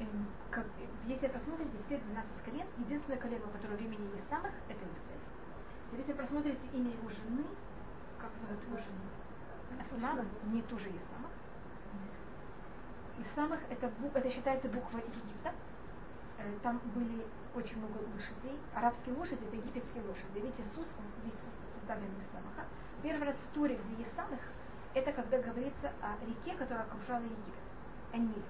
эм, 0.00 0.26
как, 0.50 0.66
если 1.06 1.28
посмотрите 1.28 1.78
все 1.86 1.98
12 1.98 2.30
колен, 2.44 2.66
единственное 2.78 3.18
колено, 3.18 3.46
которое 3.52 3.76
в 3.76 3.80
имени 3.80 4.16
есть 4.16 4.28
самых, 4.28 4.50
это 4.68 4.84
Юсеф. 4.84 5.33
Если 5.96 6.12
просмотрите 6.12 6.66
имя 6.72 6.90
его 6.90 7.08
жены, 7.08 7.44
как 8.18 8.30
зовут 8.40 8.64
его 8.64 8.76
жену? 8.76 9.80
Асмана, 9.80 10.26
не 10.46 10.62
тоже. 10.62 10.88
Из 13.18 13.26
самых 13.34 13.60
это, 13.70 13.90
это 14.14 14.30
считается 14.30 14.68
буква 14.68 14.98
Египта. 14.98 15.52
Э, 16.38 16.52
там 16.62 16.80
были 16.94 17.24
очень 17.54 17.78
много 17.78 17.98
лошадей. 18.12 18.58
Арабские 18.74 19.14
лошади 19.14 19.44
это 19.44 19.56
египетские 19.56 20.02
лошади. 20.02 20.40
Ведь 20.40 20.58
Иисус, 20.58 20.92
он 20.98 21.04
весь 21.24 21.38
составлен 21.78 22.10
из 22.18 22.26
самых. 22.32 22.66
Первый 23.02 23.28
раз 23.28 23.36
в 23.36 23.54
Туре, 23.54 23.78
где 23.92 24.04
самых, 24.16 24.40
это 24.94 25.12
когда 25.12 25.38
говорится 25.38 25.92
о 26.02 26.16
реке, 26.26 26.56
которая 26.58 26.84
окружала 26.84 27.22
Египет. 27.22 27.54
Они. 28.12 28.42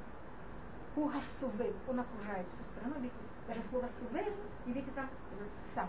Пугасувей, 0.94 1.74
он 1.88 2.00
окружает 2.00 2.46
всю 2.48 2.64
страну. 2.64 2.94
Видите, 2.96 3.18
даже 3.46 3.62
слово 3.70 3.88
сувей, 3.98 4.32
и 4.66 4.72
видите 4.72 4.90
там 4.94 5.08
сам. 5.74 5.88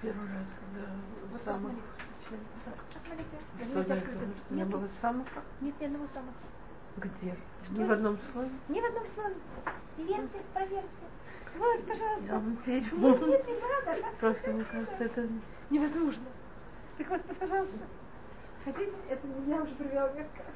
Первый 0.00 0.28
раз, 0.32 0.46
когда 0.60 0.86
вот 3.74 3.90
этого? 3.90 4.28
Не 4.50 4.64
было 4.64 4.88
самых? 5.00 5.26
Нет 5.60 5.74
ни 5.80 5.84
одного 5.84 6.06
самых. 6.08 6.34
Где? 6.96 7.36
Ни 7.70 7.84
в 7.84 7.90
одном 7.90 8.18
слове? 8.32 8.50
Ни 8.68 8.80
в 8.80 8.84
одном 8.84 9.06
слове. 9.08 9.34
Верьте, 9.98 10.42
проверьте. 10.54 10.88
Вот, 11.58 11.86
пожалуйста. 11.86 12.26
Я 12.26 12.32
вам 12.34 12.58
верю. 12.66 12.96
Нет, 12.96 13.26
нет, 13.26 13.46
не 13.46 13.54
надо. 13.54 14.06
Просто 14.20 14.52
мне 14.52 14.64
кажется, 14.64 15.04
это 15.04 15.28
невозможно. 15.70 16.26
Так 16.98 17.08
вот, 17.08 17.22
пожалуйста. 17.38 17.78
Хотите, 18.64 18.92
это 19.08 19.26
меня 19.26 19.62
уже 19.62 19.74
привело 19.74 20.08
несколько 20.08 20.42
раз. 20.42 20.54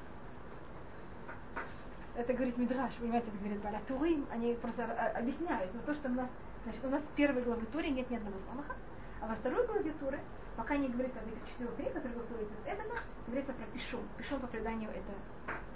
Это 2.16 2.32
говорит 2.34 2.58
Мидраш, 2.58 2.92
понимаете, 2.94 3.28
это 3.28 3.38
говорит 3.38 3.62
Баля 3.62 3.80
Турим, 3.86 4.26
они 4.30 4.54
просто 4.54 4.84
а, 4.84 5.18
объясняют, 5.18 5.72
но 5.74 5.80
то, 5.82 5.94
что 5.94 6.08
у 6.08 6.12
нас, 6.12 6.28
значит, 6.64 6.84
у 6.84 6.88
нас 6.88 7.02
в 7.02 7.14
первой 7.14 7.42
главе 7.42 7.64
Туре 7.66 7.90
нет 7.90 8.10
ни 8.10 8.16
одного 8.16 8.36
самаха, 8.38 8.74
а 9.20 9.28
во 9.28 9.34
второй 9.36 9.66
главе 9.66 9.92
Туры, 9.92 10.18
пока 10.56 10.76
не 10.76 10.88
говорится 10.88 11.20
об 11.20 11.28
этих 11.28 11.48
четырех 11.48 11.78
рек, 11.78 11.92
которые 11.94 12.18
выходят 12.18 12.48
из 12.50 12.66
Эдена, 12.66 12.94
говорится 13.26 13.52
про 13.52 13.64
Пишон. 13.66 14.00
Пишон 14.18 14.40
по 14.40 14.48
преданию 14.48 14.90
это 14.90 15.12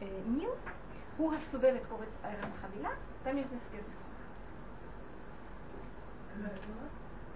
э, 0.01 0.23
Нил. 0.27 0.57
Хуга 1.17 1.39
субевет 1.51 1.87
ковец 1.87 2.09
Хавила, 2.61 2.93
там 3.23 3.37
есть 3.37 3.51
несколько 3.53 3.77
самых. 3.77 4.05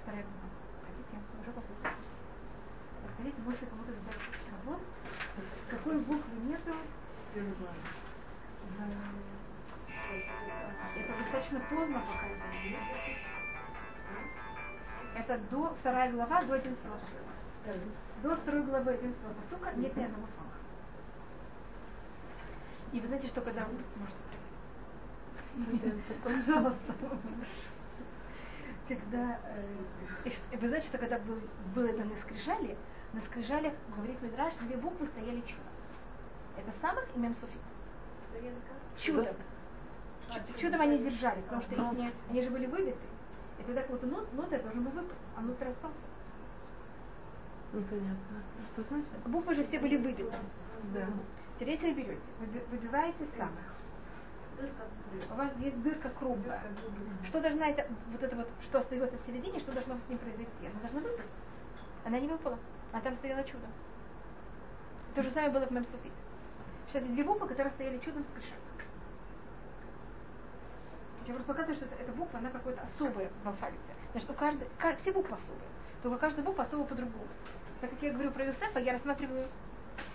Вторая 0.02 0.24
глава. 0.24 0.48
Хотите, 0.82 1.22
уже 1.40 1.52
попробую. 1.52 1.94
Хотите, 3.16 3.42
больше 3.42 3.66
кому-то 3.66 3.92
задать 3.92 4.16
вопрос? 4.50 4.80
Какой 5.70 5.98
буквы 5.98 6.36
нету? 6.48 6.74
Это 10.96 11.12
достаточно 11.18 11.60
поздно 11.70 12.00
пока 12.00 12.28
это 15.18 15.38
до 15.50 15.74
вторая 15.80 16.12
глава, 16.12 16.42
до 16.42 16.54
11 16.54 16.78
посука. 16.84 17.78
До 18.22 18.36
второй 18.36 18.62
главы 18.62 18.92
11 18.92 19.20
посука 19.36 19.72
нет 19.76 19.96
ни 19.96 20.04
одного 20.04 20.26
самого. 20.28 20.52
И 22.92 23.00
вы 23.00 23.06
знаете, 23.08 23.28
что 23.28 23.40
когда... 23.42 23.66
Может, 23.96 24.16
Пожалуйста. 26.24 26.94
Когда, 28.86 29.38
э, 29.44 30.28
вы 30.56 30.68
знаете, 30.68 30.86
что 30.88 30.98
когда 30.98 31.18
был, 31.18 31.38
было 31.74 31.88
это 31.88 32.04
на 32.04 32.16
скрижале, 32.22 32.76
на 33.12 33.20
скрижалях, 33.20 33.74
говорит 33.94 34.22
Мидраш, 34.22 34.54
две 34.54 34.76
буквы 34.76 35.08
стояли 35.08 35.40
чудо. 35.42 35.62
Это 36.56 36.72
самых 36.80 37.04
и 37.14 37.18
мемсофит. 37.18 37.60
Чудом. 38.98 39.36
Чудом 40.56 40.80
они 40.80 40.98
держались, 40.98 41.42
потому 41.44 41.62
что 41.62 41.74
их 41.74 41.92
не, 41.92 42.12
они 42.30 42.42
же 42.42 42.50
были 42.50 42.66
выбиты. 42.66 42.98
И 43.58 43.62
тогда 43.62 43.82
какой-то 43.82 44.06
нот, 44.06 44.32
нотер 44.34 44.62
должен 44.62 44.84
был 44.84 44.90
выпасть, 44.92 45.20
а 45.36 45.40
нотер 45.40 45.68
остался. 45.68 46.06
Непонятно. 47.72 48.42
Ну 48.58 48.64
что 48.72 48.82
значит? 48.88 49.08
Буквы 49.26 49.54
же 49.54 49.64
все 49.64 49.78
были 49.78 49.96
выбиты. 49.96 50.32
Да. 50.94 51.06
Теперь 51.58 51.74
если 51.74 51.92
вы 51.92 52.02
берете, 52.02 52.20
выбиваете 52.70 53.24
самых. 53.36 53.74
У 55.30 55.34
вас 55.34 55.50
есть 55.58 55.80
дырка 55.82 56.10
круглая. 56.10 56.62
Что 57.24 57.40
должна 57.40 57.68
это, 57.68 57.86
вот 58.10 58.22
это 58.22 58.36
вот, 58.36 58.48
что 58.62 58.78
остается 58.78 59.16
в 59.16 59.26
середине, 59.26 59.60
что 59.60 59.72
должно 59.72 59.96
с 59.96 60.08
ним 60.08 60.18
произойти? 60.18 60.66
Она 60.66 60.80
должна 60.80 61.00
выпасть. 61.00 61.30
Она 62.04 62.18
не 62.18 62.28
выпала. 62.28 62.58
А 62.92 63.00
там 63.00 63.16
стояло 63.16 63.44
чудо. 63.44 63.66
То 65.14 65.22
же 65.22 65.30
самое 65.30 65.52
было 65.52 65.66
в 65.66 65.70
Мемсуфите. 65.70 66.14
52 66.92 67.24
буквы, 67.24 67.48
которые 67.48 67.72
стояли 67.72 67.98
чудом 67.98 68.24
с 68.24 68.32
крышами. 68.32 68.60
Я 71.26 71.34
просто 71.34 71.52
показываю, 71.52 71.76
что 71.76 71.84
эта, 71.84 71.94
эта 72.02 72.12
буква, 72.12 72.38
она 72.38 72.50
какая-то 72.50 72.82
особая 72.82 73.30
в 73.44 73.48
алфавите. 73.48 73.78
Значит, 74.12 74.30
у 74.30 74.34
каждой, 74.34 74.68
все 74.98 75.12
буквы 75.12 75.36
особые, 75.36 75.68
только 76.02 76.18
каждая 76.18 76.44
буква 76.44 76.64
особо 76.64 76.84
по-другому. 76.84 77.28
Так 77.82 77.90
как 77.90 78.02
я 78.02 78.12
говорю 78.12 78.30
про 78.30 78.46
Юсефа, 78.46 78.78
я 78.78 78.94
рассматриваю 78.94 79.46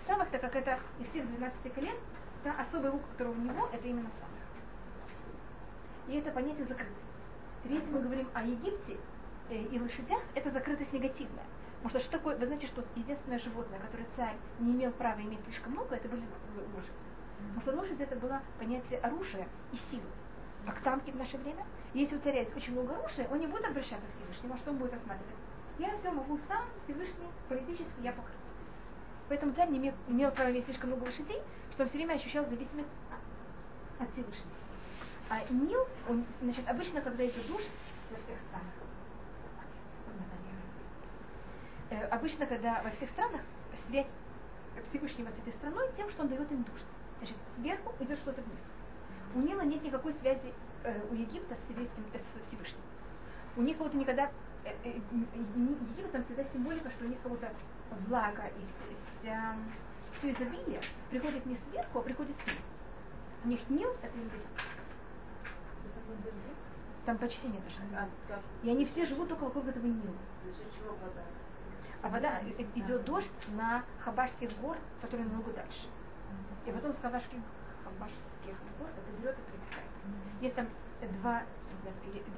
самых, 0.06 0.28
так 0.30 0.40
как 0.40 0.56
это 0.56 0.80
из 0.98 1.08
всех 1.08 1.26
12 1.28 1.74
колен, 1.74 1.94
та 2.42 2.52
особая 2.60 2.90
буква, 2.90 3.06
которая 3.12 3.34
у 3.34 3.38
него, 3.38 3.68
это 3.72 3.86
именно 3.86 4.10
самых. 4.18 4.34
И 6.08 6.18
это 6.18 6.32
понятие 6.32 6.66
закрытости. 6.66 7.04
Если 7.64 7.86
мы 7.90 8.00
говорим 8.00 8.28
о 8.34 8.42
Египте 8.42 8.98
э, 9.48 9.54
и 9.54 9.78
лошадях, 9.78 10.20
это 10.34 10.50
закрытость 10.50 10.92
негативная. 10.92 11.44
Потому 11.84 12.00
что 12.00 12.00
что 12.00 12.18
такое, 12.18 12.34
вы 12.38 12.46
знаете, 12.46 12.66
что 12.66 12.82
единственное 12.96 13.38
животное, 13.38 13.78
которое 13.78 14.06
царь 14.16 14.36
не 14.58 14.72
имел 14.72 14.90
права 14.92 15.20
иметь 15.20 15.44
слишком 15.44 15.72
много, 15.72 15.94
это 15.94 16.08
были 16.08 16.22
лошади. 16.74 16.96
Потому 17.54 17.60
что 17.60 17.72
лошадь 17.76 18.00
это 18.00 18.16
было 18.16 18.40
понятие 18.58 19.00
оружия 19.00 19.46
и 19.70 19.76
силы 19.76 20.08
как 20.64 20.80
танки 20.80 21.10
в 21.10 21.16
наше 21.16 21.36
время. 21.36 21.66
Если 21.92 22.16
у 22.16 22.20
царя 22.20 22.40
есть 22.40 22.56
очень 22.56 22.72
много 22.72 22.96
оружия, 22.96 23.28
он 23.30 23.38
не 23.38 23.46
будет 23.46 23.66
обращаться 23.66 24.06
к 24.06 24.16
Всевышнему, 24.16 24.54
а 24.54 24.56
что 24.56 24.70
он 24.70 24.78
будет 24.78 24.94
рассматривать? 24.94 25.36
Я 25.78 25.94
все 25.98 26.10
могу 26.10 26.38
сам, 26.48 26.64
Всевышний, 26.84 27.28
политически 27.50 28.00
я 28.00 28.12
покрыт. 28.12 28.32
Поэтому 29.28 29.52
царь 29.52 29.68
не 29.68 29.76
имел, 29.76 29.92
имел 30.08 30.30
права 30.30 30.52
иметь 30.52 30.64
слишком 30.64 30.88
много 30.88 31.04
лошадей, 31.04 31.42
что 31.72 31.82
он 31.82 31.88
все 31.90 31.98
время 31.98 32.14
ощущал 32.14 32.46
зависимость 32.46 32.88
от 33.98 34.10
Всевышнего. 34.12 34.56
А 35.28 35.44
Нил, 35.52 35.86
он, 36.08 36.24
значит, 36.40 36.66
обычно, 36.66 37.02
когда 37.02 37.26
идет 37.26 37.46
душ 37.46 37.62
во 38.10 38.16
всех 38.16 38.38
странах, 38.48 38.72
э, 41.94 42.06
обычно, 42.08 42.46
когда 42.46 42.82
во 42.82 42.90
всех 42.90 43.08
странах 43.10 43.40
связь 43.86 44.06
Всевышнего 44.90 45.28
с 45.30 45.38
этой 45.38 45.52
страной 45.54 45.88
тем, 45.96 46.10
что 46.10 46.22
он 46.22 46.28
дает 46.28 46.50
им 46.50 46.62
дождь. 46.64 46.84
Значит, 47.18 47.36
сверху 47.56 47.94
идет 48.00 48.18
что-то 48.18 48.42
вниз. 48.42 48.58
У 49.34 49.40
Нила 49.40 49.62
нет 49.62 49.82
никакой 49.82 50.12
связи 50.14 50.52
э, 50.84 51.00
у 51.10 51.14
Египта 51.14 51.54
с, 51.54 51.70
еврейским, 51.70 52.04
э, 52.12 52.18
с 52.18 52.48
Всевышним. 52.48 52.80
У 53.56 53.62
них 53.62 53.78
вот 53.78 53.94
никогда, 53.94 54.30
э, 54.64 54.70
э, 54.84 54.88
Египет 54.88 56.12
там 56.12 56.24
всегда 56.24 56.44
символика, 56.44 56.90
что 56.90 57.04
у 57.04 57.08
них 57.08 57.18
как 57.22 57.38
то 57.38 57.52
влага 58.08 58.46
и 58.46 58.60
вся, 58.66 59.20
вся, 59.20 59.56
все 60.18 60.32
изобилие 60.32 60.80
приходит 61.10 61.46
не 61.46 61.56
сверху, 61.56 61.98
а 61.98 62.02
приходит 62.02 62.36
снизу. 62.44 62.60
У 63.44 63.48
них 63.48 63.60
Нил 63.68 63.90
это 64.02 64.16
берет. 64.16 64.46
Там 67.04 67.18
почти 67.18 67.48
нет 67.48 67.60
даже. 67.64 68.40
И 68.62 68.70
они 68.70 68.86
все 68.86 69.04
живут 69.04 69.28
только 69.28 69.44
вокруг 69.44 69.66
этого 69.68 69.84
Нила. 69.84 70.14
А 70.44 70.92
вода 70.92 71.22
э, 72.04 72.52
э, 72.58 72.64
идет 72.74 73.04
дождь 73.04 73.32
на 73.56 73.84
Хабашских 74.04 74.50
гор, 74.60 74.76
которые 75.00 75.26
намного 75.26 75.52
дальше. 75.52 75.88
И 76.66 76.72
потом 76.72 76.92
с 76.92 76.96
Хабашских, 76.96 77.38
Хабашских 77.84 78.56
гор 78.78 78.88
это 78.88 79.20
берет 79.20 79.38
и 79.38 79.42
притекает. 79.42 79.90
Есть 80.40 80.54
там 80.54 80.68
два, 81.20 81.42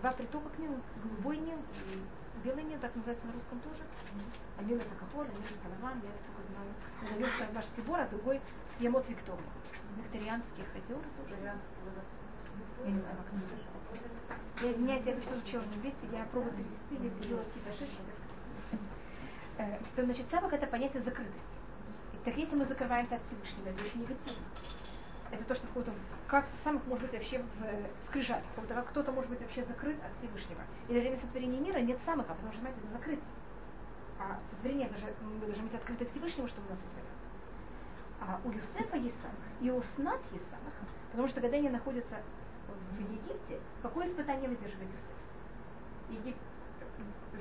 два 0.00 0.12
притока 0.12 0.48
к 0.50 0.59
нему, 0.59 0.81
голубой 1.02 1.38
Нил 1.38 1.59
и 1.87 2.44
белый 2.44 2.64
Нил, 2.64 2.79
так 2.81 2.94
называется 2.94 3.26
на 3.26 3.33
русском 3.33 3.61
тоже. 3.61 3.83
Один 4.59 4.79
это 4.79 4.94
Кахоль, 5.00 5.26
это 5.26 5.38
Салаван, 5.62 6.00
я 6.02 6.11
только 6.26 6.42
знаю. 6.50 7.33
С 7.33 7.46
Хабашский 7.46 7.83
гор, 7.83 8.00
а 8.00 8.07
другой 8.09 8.40
с 8.76 8.81
Емот 8.81 9.09
Виктория. 9.09 9.42
Викторианских 9.96 10.66
озер 10.74 10.98
тоже. 11.16 11.37
Я 12.85 12.90
не 12.90 13.00
знаю, 13.00 13.16
как 13.16 13.33
называется. 13.33 13.76
Я 14.62 14.72
извиняюсь, 14.72 15.05
я 15.05 15.12
это 15.12 15.20
все 15.20 15.37
учила 15.37 15.62
на 15.62 15.74
иврите, 15.74 15.96
я 16.12 16.24
пробую 16.24 16.55
перевести, 16.55 17.05
если 17.05 17.29
делать 17.29 17.46
какие-то 17.48 17.70
ошибки. 17.70 18.26
Э, 19.59 19.79
то, 19.95 20.05
значит, 20.05 20.27
сабах 20.31 20.53
это 20.53 20.66
понятие 20.66 21.03
закрытости. 21.03 21.40
Так 22.25 22.37
если 22.37 22.57
мы 22.57 22.66
закрываемся 22.66 23.16
от 23.16 23.23
Всевышнего, 23.23 23.69
это 23.69 23.85
очень 23.85 24.01
негативно. 24.01 24.45
Это 25.31 25.45
то, 25.45 25.55
что 25.55 25.66
какого-то, 25.69 25.92
как 26.27 26.47
самых 26.62 26.87
может 26.87 27.05
быть 27.05 27.12
вообще 27.12 27.38
в 27.38 27.64
э, 27.64 27.87
скрижалях, 28.07 28.45
как 28.69 28.88
кто-то 28.90 29.12
может 29.12 29.31
быть 29.31 29.40
вообще 29.40 29.64
закрыт 29.64 29.97
от 30.03 30.12
Всевышнего. 30.19 30.62
И 30.88 30.95
во 30.95 31.01
время 31.01 31.16
сотворения 31.16 31.61
мира 31.61 31.79
нет 31.79 32.01
самых, 32.05 32.27
а 32.29 32.35
потому 32.35 32.53
что, 32.53 32.61
знаете, 32.61 32.81
это 32.83 32.92
закрыться. 32.92 33.27
А 34.19 34.38
сотворение 34.51 34.88
даже, 34.88 35.07
мы 35.23 35.47
должны 35.47 35.64
быть 35.64 35.75
открыты 35.75 36.05
Всевышнему, 36.07 36.49
чтобы 36.49 36.69
нас 36.71 36.79
сотворил. 36.79 37.11
А 38.21 38.40
у 38.45 38.51
Юсефа 38.51 38.97
есть 38.97 39.21
самых, 39.21 39.37
и 39.61 39.71
у 39.71 39.83
Снат 39.95 40.21
есть 40.33 40.49
самых. 40.51 40.75
Потому 41.11 41.29
что 41.29 41.40
когда 41.40 41.57
они 41.57 41.69
находятся 41.69 42.16
в 42.92 43.01
Египте, 43.01 43.61
какое 43.83 44.07
испытание 44.07 44.49
выдерживает 44.49 44.90
Юсеф? 44.90 46.25
Егип... 46.25 46.37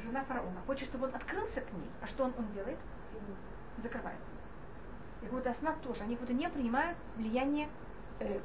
Жена 0.04 0.24
фараона 0.26 0.62
хочет, 0.68 0.90
чтобы 0.90 1.08
он 1.08 1.16
открылся 1.16 1.62
к 1.62 1.74
ней. 1.74 1.90
А 2.02 2.08
что 2.08 2.26
он, 2.26 2.34
он 2.38 2.52
делает? 2.54 2.78
Закрывается. 3.82 4.28
И 5.22 5.28
вот 5.28 5.46
Аснат 5.48 5.82
тоже. 5.82 6.04
Они 6.04 6.16
как 6.16 6.30
не 6.30 6.50
принимают 6.50 6.98
влияние 7.16 7.70
э, 8.20 8.40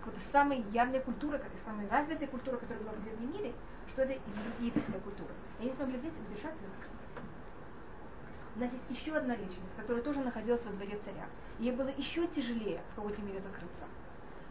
какой-то 0.00 0.20
самой 0.32 0.64
явной 0.72 1.00
культуры, 1.00 1.38
как 1.38 1.50
самой 1.64 1.88
развитой 1.88 2.26
культуры, 2.28 2.58
которая 2.58 2.82
была 2.82 2.92
в 2.92 3.02
древнем 3.02 3.32
мире, 3.32 3.52
что 3.88 4.02
это 4.02 4.14
египетская 4.60 5.00
культура. 5.00 5.30
И 5.60 5.62
они 5.64 5.72
смогли 5.74 5.98
взять, 5.98 6.12
удержаться 6.12 6.64
и 6.64 6.68
закрыться. 6.68 6.96
У 8.56 8.60
нас 8.60 8.72
есть 8.72 8.84
еще 8.88 9.16
одна 9.16 9.36
личность, 9.36 9.76
которая 9.76 10.02
тоже 10.02 10.20
находилась 10.20 10.64
во 10.64 10.72
дворе 10.72 10.98
царя. 11.04 11.26
Ей 11.58 11.72
было 11.72 11.88
еще 11.88 12.26
тяжелее 12.26 12.80
в 12.92 12.96
какой-то 12.96 13.20
мере 13.22 13.40
закрыться. 13.40 13.84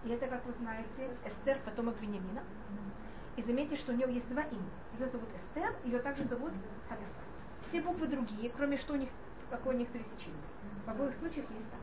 И 0.03 0.09
это, 0.09 0.27
как 0.27 0.45
вы 0.45 0.53
знаете, 0.53 1.09
Эстер, 1.25 1.57
потомок 1.65 1.99
Вениамина. 1.99 2.43
И 3.35 3.43
заметьте, 3.43 3.75
что 3.75 3.91
у 3.91 3.95
нее 3.95 4.13
есть 4.13 4.27
два 4.29 4.43
имени. 4.43 4.69
Ее 4.97 5.09
зовут 5.09 5.29
Эстер, 5.35 5.75
ее 5.83 5.99
также 5.99 6.23
зовут 6.25 6.53
Хадаса. 6.87 7.21
Все 7.67 7.81
буквы 7.81 8.07
другие, 8.07 8.49
кроме 8.55 8.77
что 8.77 8.93
у 8.93 8.95
них, 8.95 9.09
какое 9.49 9.75
у 9.75 9.77
них 9.77 9.89
пересечение. 9.89 10.41
В 10.85 10.89
обоих 10.89 11.13
случаях 11.15 11.49
есть 11.49 11.69
сам. 11.69 11.79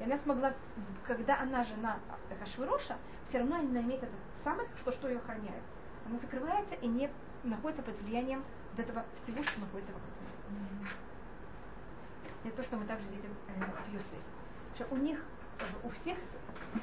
И 0.00 0.04
она 0.04 0.18
смогла, 0.18 0.52
когда 1.06 1.40
она 1.40 1.62
жена 1.62 1.98
Хашвироша, 2.40 2.96
все 3.28 3.38
равно 3.38 3.56
она 3.56 3.80
имеет 3.80 4.02
этот 4.02 4.18
самый, 4.42 4.66
что, 4.80 4.90
что 4.90 5.08
ее 5.08 5.18
охраняет. 5.18 5.62
Она 6.06 6.18
закрывается 6.18 6.74
и 6.76 6.88
не 6.88 7.10
находится 7.44 7.82
под 7.82 8.00
влиянием 8.00 8.44
вот 8.72 8.84
этого 8.84 9.04
всего, 9.22 9.42
что 9.42 9.60
находится 9.60 9.92
вокруг 9.92 10.10
нее. 10.50 10.88
Это 12.44 12.56
то, 12.56 12.62
что 12.62 12.76
мы 12.76 12.86
также 12.86 13.08
видим 13.08 13.30
э, 13.48 13.64
в 13.88 13.94
Юсефе. 13.94 14.18
У 14.90 14.96
них, 14.96 15.24
у 15.82 15.88
всех, 15.90 16.18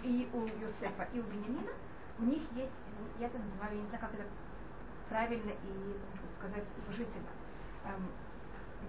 и 0.04 0.28
у 0.34 0.42
Юсефа, 0.64 1.08
и 1.14 1.20
у 1.20 1.24
Бениамина, 1.24 1.72
у 2.20 2.24
них 2.24 2.42
есть, 2.54 2.72
я 3.20 3.28
это 3.28 3.38
называю, 3.38 3.76
я 3.76 3.82
не 3.82 3.88
знаю, 3.88 4.02
как 4.02 4.14
это 4.14 4.24
правильно 5.10 5.52
и, 5.52 5.98
сказать, 6.40 6.64
уважительно. 6.86 7.30
Эм, 7.86 8.12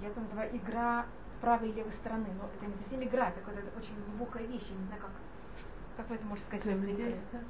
я 0.00 0.08
это 0.08 0.20
называю 0.20 0.56
игра 0.56 1.06
правой 1.40 1.70
и 1.70 1.72
левой 1.72 1.92
стороны, 1.92 2.28
но 2.38 2.48
это 2.54 2.66
не 2.66 2.74
совсем 2.76 3.02
игра, 3.02 3.28
это 3.28 3.40
какая-то 3.40 3.76
очень 3.76 3.94
глубокая 4.04 4.46
вещь, 4.46 4.66
я 4.70 4.76
не 4.76 4.86
знаю, 4.86 5.02
как, 5.02 5.10
как 5.96 6.08
вы 6.08 6.16
это 6.16 6.26
можете 6.26 6.46
сказать. 6.46 6.64
Взаимодействие. 6.64 7.42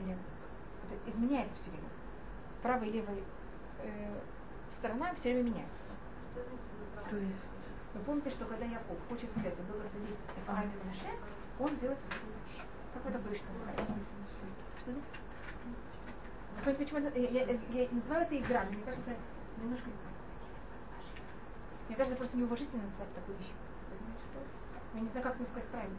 Или 0.00 0.16
это 0.84 1.10
изменяется 1.10 1.54
все 1.62 1.70
время. 1.70 1.88
Правая 2.62 2.88
и 2.88 2.92
левая 2.92 3.18
э, 3.82 4.20
сторона 4.78 5.14
все 5.14 5.34
время 5.34 5.50
меняется. 5.50 5.74
То 7.10 7.16
есть 7.16 7.50
Вы 7.94 8.00
помните, 8.00 8.30
что 8.30 8.44
когда 8.44 8.64
Яков 8.64 8.98
хочет 9.08 9.30
взять 9.36 9.54
и 9.58 9.62
благословить 9.62 10.18
Эфраим 10.36 10.70
и 10.70 10.86
Наше, 10.86 11.16
он 11.58 11.76
делает. 11.78 11.98
Как 12.94 13.06
это 13.06 13.18
точно 13.22 13.46
называется? 13.52 13.94
Понимаете, 16.64 16.84
почему 16.84 16.98
это, 17.00 17.18
я, 17.18 17.44
я, 17.44 17.52
я 17.52 17.88
называю 17.90 18.22
это 18.22 18.38
игра, 18.38 18.64
но 18.64 18.70
мне 18.72 18.82
кажется, 18.84 19.10
это 19.10 19.20
немножко 19.62 19.88
мне 21.88 21.96
кажется, 21.96 22.16
просто 22.16 22.36
неуважительно 22.36 22.82
называть 22.82 23.14
такую 23.14 23.38
вещь. 23.38 23.52
Я 24.94 25.00
не 25.00 25.08
знаю, 25.08 25.24
как 25.24 25.36
это 25.36 25.44
сказать 25.44 25.68
правильно. 25.68 25.96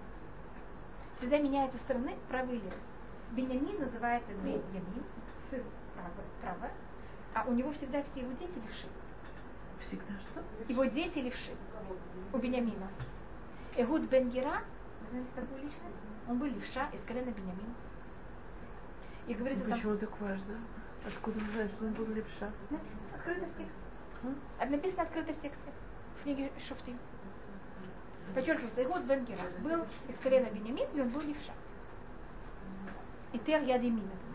Всегда 1.18 1.40
меняются 1.40 1.78
стороны 1.80 2.16
правой 2.30 2.58
и 2.58 2.62
левой. 2.62 2.78
Бенямин 3.32 3.80
называется 3.80 4.32
Беньямин, 4.34 5.04
сын 5.50 5.64
право, 5.96 6.12
право, 6.42 6.72
а 7.34 7.44
у 7.48 7.54
него 7.54 7.72
всегда 7.74 8.04
все 8.04 8.22
его 8.22 8.32
дети 8.34 8.54
левши. 8.64 8.88
всегда 9.88 10.14
что? 10.20 10.44
Его 10.68 10.86
дети 10.86 11.20
левши. 11.20 11.52
У 12.34 12.38
Бенямина. 12.38 12.88
Эхуд 13.76 14.04
бен 14.04 14.30
Гера, 14.30 14.62
вы 15.02 15.10
знаете 15.10 15.30
такую 15.36 15.64
личность? 15.64 15.96
Он 16.28 16.38
был 16.38 16.48
левша 16.48 16.90
из 16.94 17.02
колена 17.02 17.32
Бенямина. 17.32 17.74
И 19.28 19.34
говорится 19.34 19.66
там, 19.66 19.74
Почему 19.74 19.98
так 19.98 20.22
важно? 20.22 20.60
Откуда 21.06 21.40
мы 21.40 21.52
знаем, 21.52 21.70
что 21.70 21.86
он 21.86 21.94
был 21.94 22.06
левша? 22.08 22.52
написано 22.70 23.16
открыто 23.16 23.46
в 23.46 23.58
тексте. 23.58 23.80
А 24.60 24.66
Написано 24.66 25.04
открыто 25.04 25.34
в 25.34 25.42
тексте. 25.42 25.72
В 26.20 26.24
книге 26.24 26.52
Шуфтим. 26.68 26.98
Подчеркивается, 28.34 28.82
Иход 28.82 29.04
бен 29.04 29.26
был 29.64 29.86
из 30.08 30.18
колена 30.22 30.48
Бенямин, 30.52 30.88
и 30.94 31.02
он 31.02 31.10
был 31.10 31.22
левша. 31.22 31.54
И 33.34 33.40
Тер 33.40 33.62
это 33.62 33.84
называется. 33.84 34.30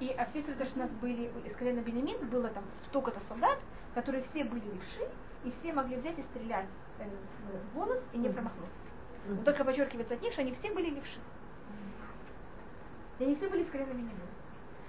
И 0.00 0.08
описывается, 0.08 0.64
что 0.64 0.80
у 0.80 0.82
нас 0.82 0.90
были 0.92 1.30
из 1.44 1.56
колена 1.56 1.80
Бенямин, 1.80 2.28
было 2.28 2.48
там 2.48 2.64
столько-то 2.88 3.20
солдат, 3.20 3.58
которые 3.94 4.22
все 4.24 4.44
были 4.44 4.64
левши, 4.64 5.08
и 5.44 5.52
все 5.60 5.72
могли 5.72 5.96
взять 5.96 6.18
и 6.18 6.22
стрелять 6.22 6.66
э, 6.98 7.08
в 7.72 7.78
волос 7.78 8.00
и 8.12 8.18
не 8.18 8.28
промахнуться. 8.28 8.80
Но 9.28 9.42
только 9.42 9.64
подчеркивается 9.64 10.14
от 10.14 10.22
них, 10.22 10.32
что 10.32 10.42
они 10.42 10.52
все 10.52 10.72
были 10.72 10.90
левши. 10.90 11.20
И 13.18 13.24
они 13.24 13.36
все 13.36 13.48
были 13.48 13.62
из 13.62 13.70
колена 13.70 13.92
Бенямин. 13.92 14.28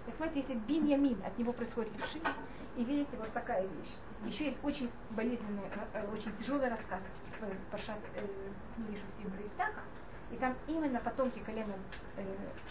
Так 0.05 0.15
понимаете, 0.15 0.39
если 0.41 0.53
Биньямин, 0.53 1.21
от 1.25 1.37
него 1.37 1.53
происходит 1.53 1.95
левши, 1.97 2.19
и 2.75 2.83
видите, 2.83 3.15
вот 3.17 3.31
такая 3.33 3.61
вещь. 3.63 3.93
Еще 4.25 4.45
есть 4.45 4.59
очень 4.63 4.89
болезненный, 5.11 5.63
э, 5.93 6.07
очень 6.11 6.35
тяжелый 6.37 6.69
рассказ 6.69 7.01
в 7.39 7.71
Паршат 7.71 7.99
э, 8.15 8.27
книге 8.75 8.99
Шуфтим 8.99 9.31
Бриптаха, 9.37 9.81
и 10.31 10.35
там 10.37 10.55
именно 10.67 10.99
потомки 10.99 11.39
колена 11.39 11.73
э, 12.17 12.23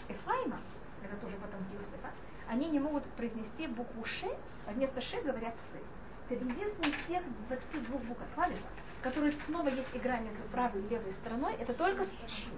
Эфраима, 0.09 0.59
это 1.03 1.15
тоже 1.17 1.35
потомки 1.37 1.73
Иосифа, 1.73 2.11
они 2.47 2.69
не 2.69 2.79
могут 2.79 3.03
произнести 3.15 3.67
букву 3.67 4.05
Ш, 4.05 4.27
а 4.67 4.71
вместо 4.71 5.01
Ш 5.01 5.21
говорят 5.21 5.55
Сы. 5.71 5.79
Это 6.29 6.43
единственный 6.43 6.89
из 6.89 6.95
всех 7.05 7.23
22 7.47 7.97
букв 7.99 8.21
алфавита, 8.21 8.67
которые 9.01 9.33
снова 9.45 9.69
есть 9.69 9.89
игра 9.93 10.19
между 10.19 10.43
правой 10.51 10.81
и 10.81 10.89
левой 10.89 11.13
стороной, 11.13 11.53
это 11.53 11.73
только 11.73 12.05
с 12.05 12.09
Ш. 12.27 12.49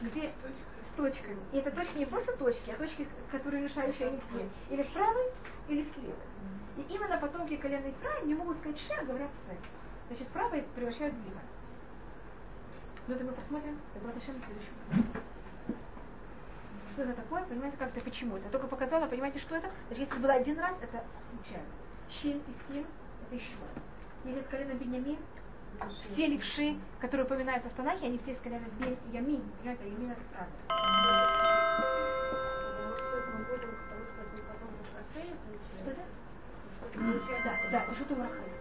Где 0.00 0.30
с 0.30 0.75
точками. 0.96 1.38
И 1.52 1.58
это 1.58 1.70
точки 1.70 1.98
не 1.98 2.06
просто 2.06 2.36
точки, 2.36 2.70
а 2.70 2.76
точки, 2.76 3.06
которые 3.30 3.64
решающие 3.64 4.08
они 4.08 4.20
где. 4.30 4.48
Или 4.74 4.82
с 4.82 4.86
правой, 4.86 5.24
или 5.68 5.82
с 5.82 5.96
левой. 5.96 6.14
И 6.78 6.94
именно 6.94 7.18
потомки 7.18 7.56
колена 7.56 7.88
Ифраим 7.90 8.26
не 8.26 8.34
могут 8.34 8.58
сказать 8.58 8.78
Ше, 8.78 8.94
а 8.98 9.04
говорят 9.04 9.30
Се. 9.46 9.56
Значит, 10.08 10.28
правой 10.28 10.64
превращают 10.74 11.14
в 11.14 11.18
левое. 11.18 11.42
Но 13.08 13.14
это 13.14 13.24
мы 13.24 13.32
посмотрим 13.32 13.78
в 13.94 14.06
Раташем 14.06 14.34
следующем. 14.44 14.72
Что 16.92 17.02
это 17.02 17.12
такое? 17.14 17.44
Понимаете, 17.44 17.76
как 17.76 17.88
это, 17.88 18.00
почему 18.00 18.36
это? 18.36 18.48
Только 18.48 18.66
показала, 18.66 19.06
понимаете, 19.06 19.38
что 19.38 19.56
это? 19.56 19.70
Значит, 19.88 20.08
если 20.08 20.22
было 20.22 20.32
один 20.32 20.58
раз, 20.58 20.74
это 20.82 21.04
случайно. 21.30 21.68
Щин 22.08 22.38
и 22.38 22.72
син, 22.72 22.86
это 23.26 23.34
еще 23.34 23.54
раз. 23.60 23.82
Если 24.24 24.40
это 24.40 24.50
колено 24.50 24.72
Беньямин, 24.74 25.18
все 26.02 26.26
левши, 26.26 26.76
которые 27.00 27.26
упоминаются 27.26 27.70
в 27.70 27.72
Танахе, 27.74 28.06
они 28.06 28.18
все 28.18 28.34
колена 28.36 28.66
Бен 28.78 28.96
Ямин. 29.12 29.42
Понимаете, 29.58 29.88
Ямин 29.88 30.10
это 30.12 30.22
правда. 30.32 30.52
Да, 37.44 37.54
да, 37.70 37.94
что-то 37.94 38.14
Урахай. 38.14 38.52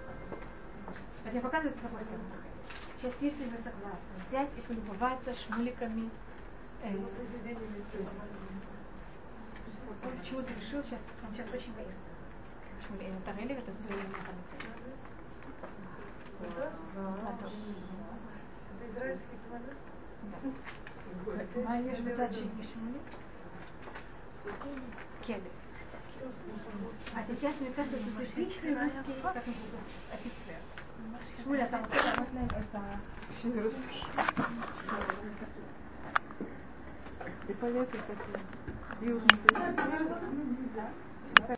Это 1.26 1.36
я 1.36 1.42
показываю 1.42 1.72
это 1.72 1.80
с 1.80 1.84
собой 1.84 2.04
стороны. 2.04 2.24
Сейчас, 2.98 3.14
если 3.22 3.44
вы 3.46 3.58
согласны, 3.58 4.16
взять 4.30 4.50
и 4.58 4.62
полюбоваться 4.62 5.34
шмуликами. 5.34 6.10
Э, 6.84 6.96
он 10.04 10.20
почему-то 10.20 10.54
решил 10.54 10.84
сейчас, 10.84 11.00
он 11.26 11.34
сейчас 11.34 11.48
очень 11.50 11.74
воинственный. 11.74 12.16
Шмулик, 12.86 13.08
это 13.08 13.22
Тарелев, 13.26 13.58
это 13.58 13.72
сбил 13.72 13.98
на 13.98 15.15
это 16.42 16.72
израильский 18.90 19.38
самолет? 19.48 19.78
Да. 20.24 20.38
А 21.68 21.78
я 21.78 21.96
же 21.96 22.04
Келли. 25.26 25.52
А 27.14 27.24
сейчас, 27.28 27.60
мне 27.60 27.72
кажется, 27.72 27.98
это 27.98 28.26
типичный 28.26 28.74
русский, 28.82 29.22
как 29.22 29.38
офицер. 29.38 30.60
Шмуля, 31.44 31.68
там 31.68 31.84
это 31.84 33.00
русский. 33.62 34.04
И 37.48 37.54
полеты 37.54 37.98
такие. 38.08 38.40
И 39.02 39.14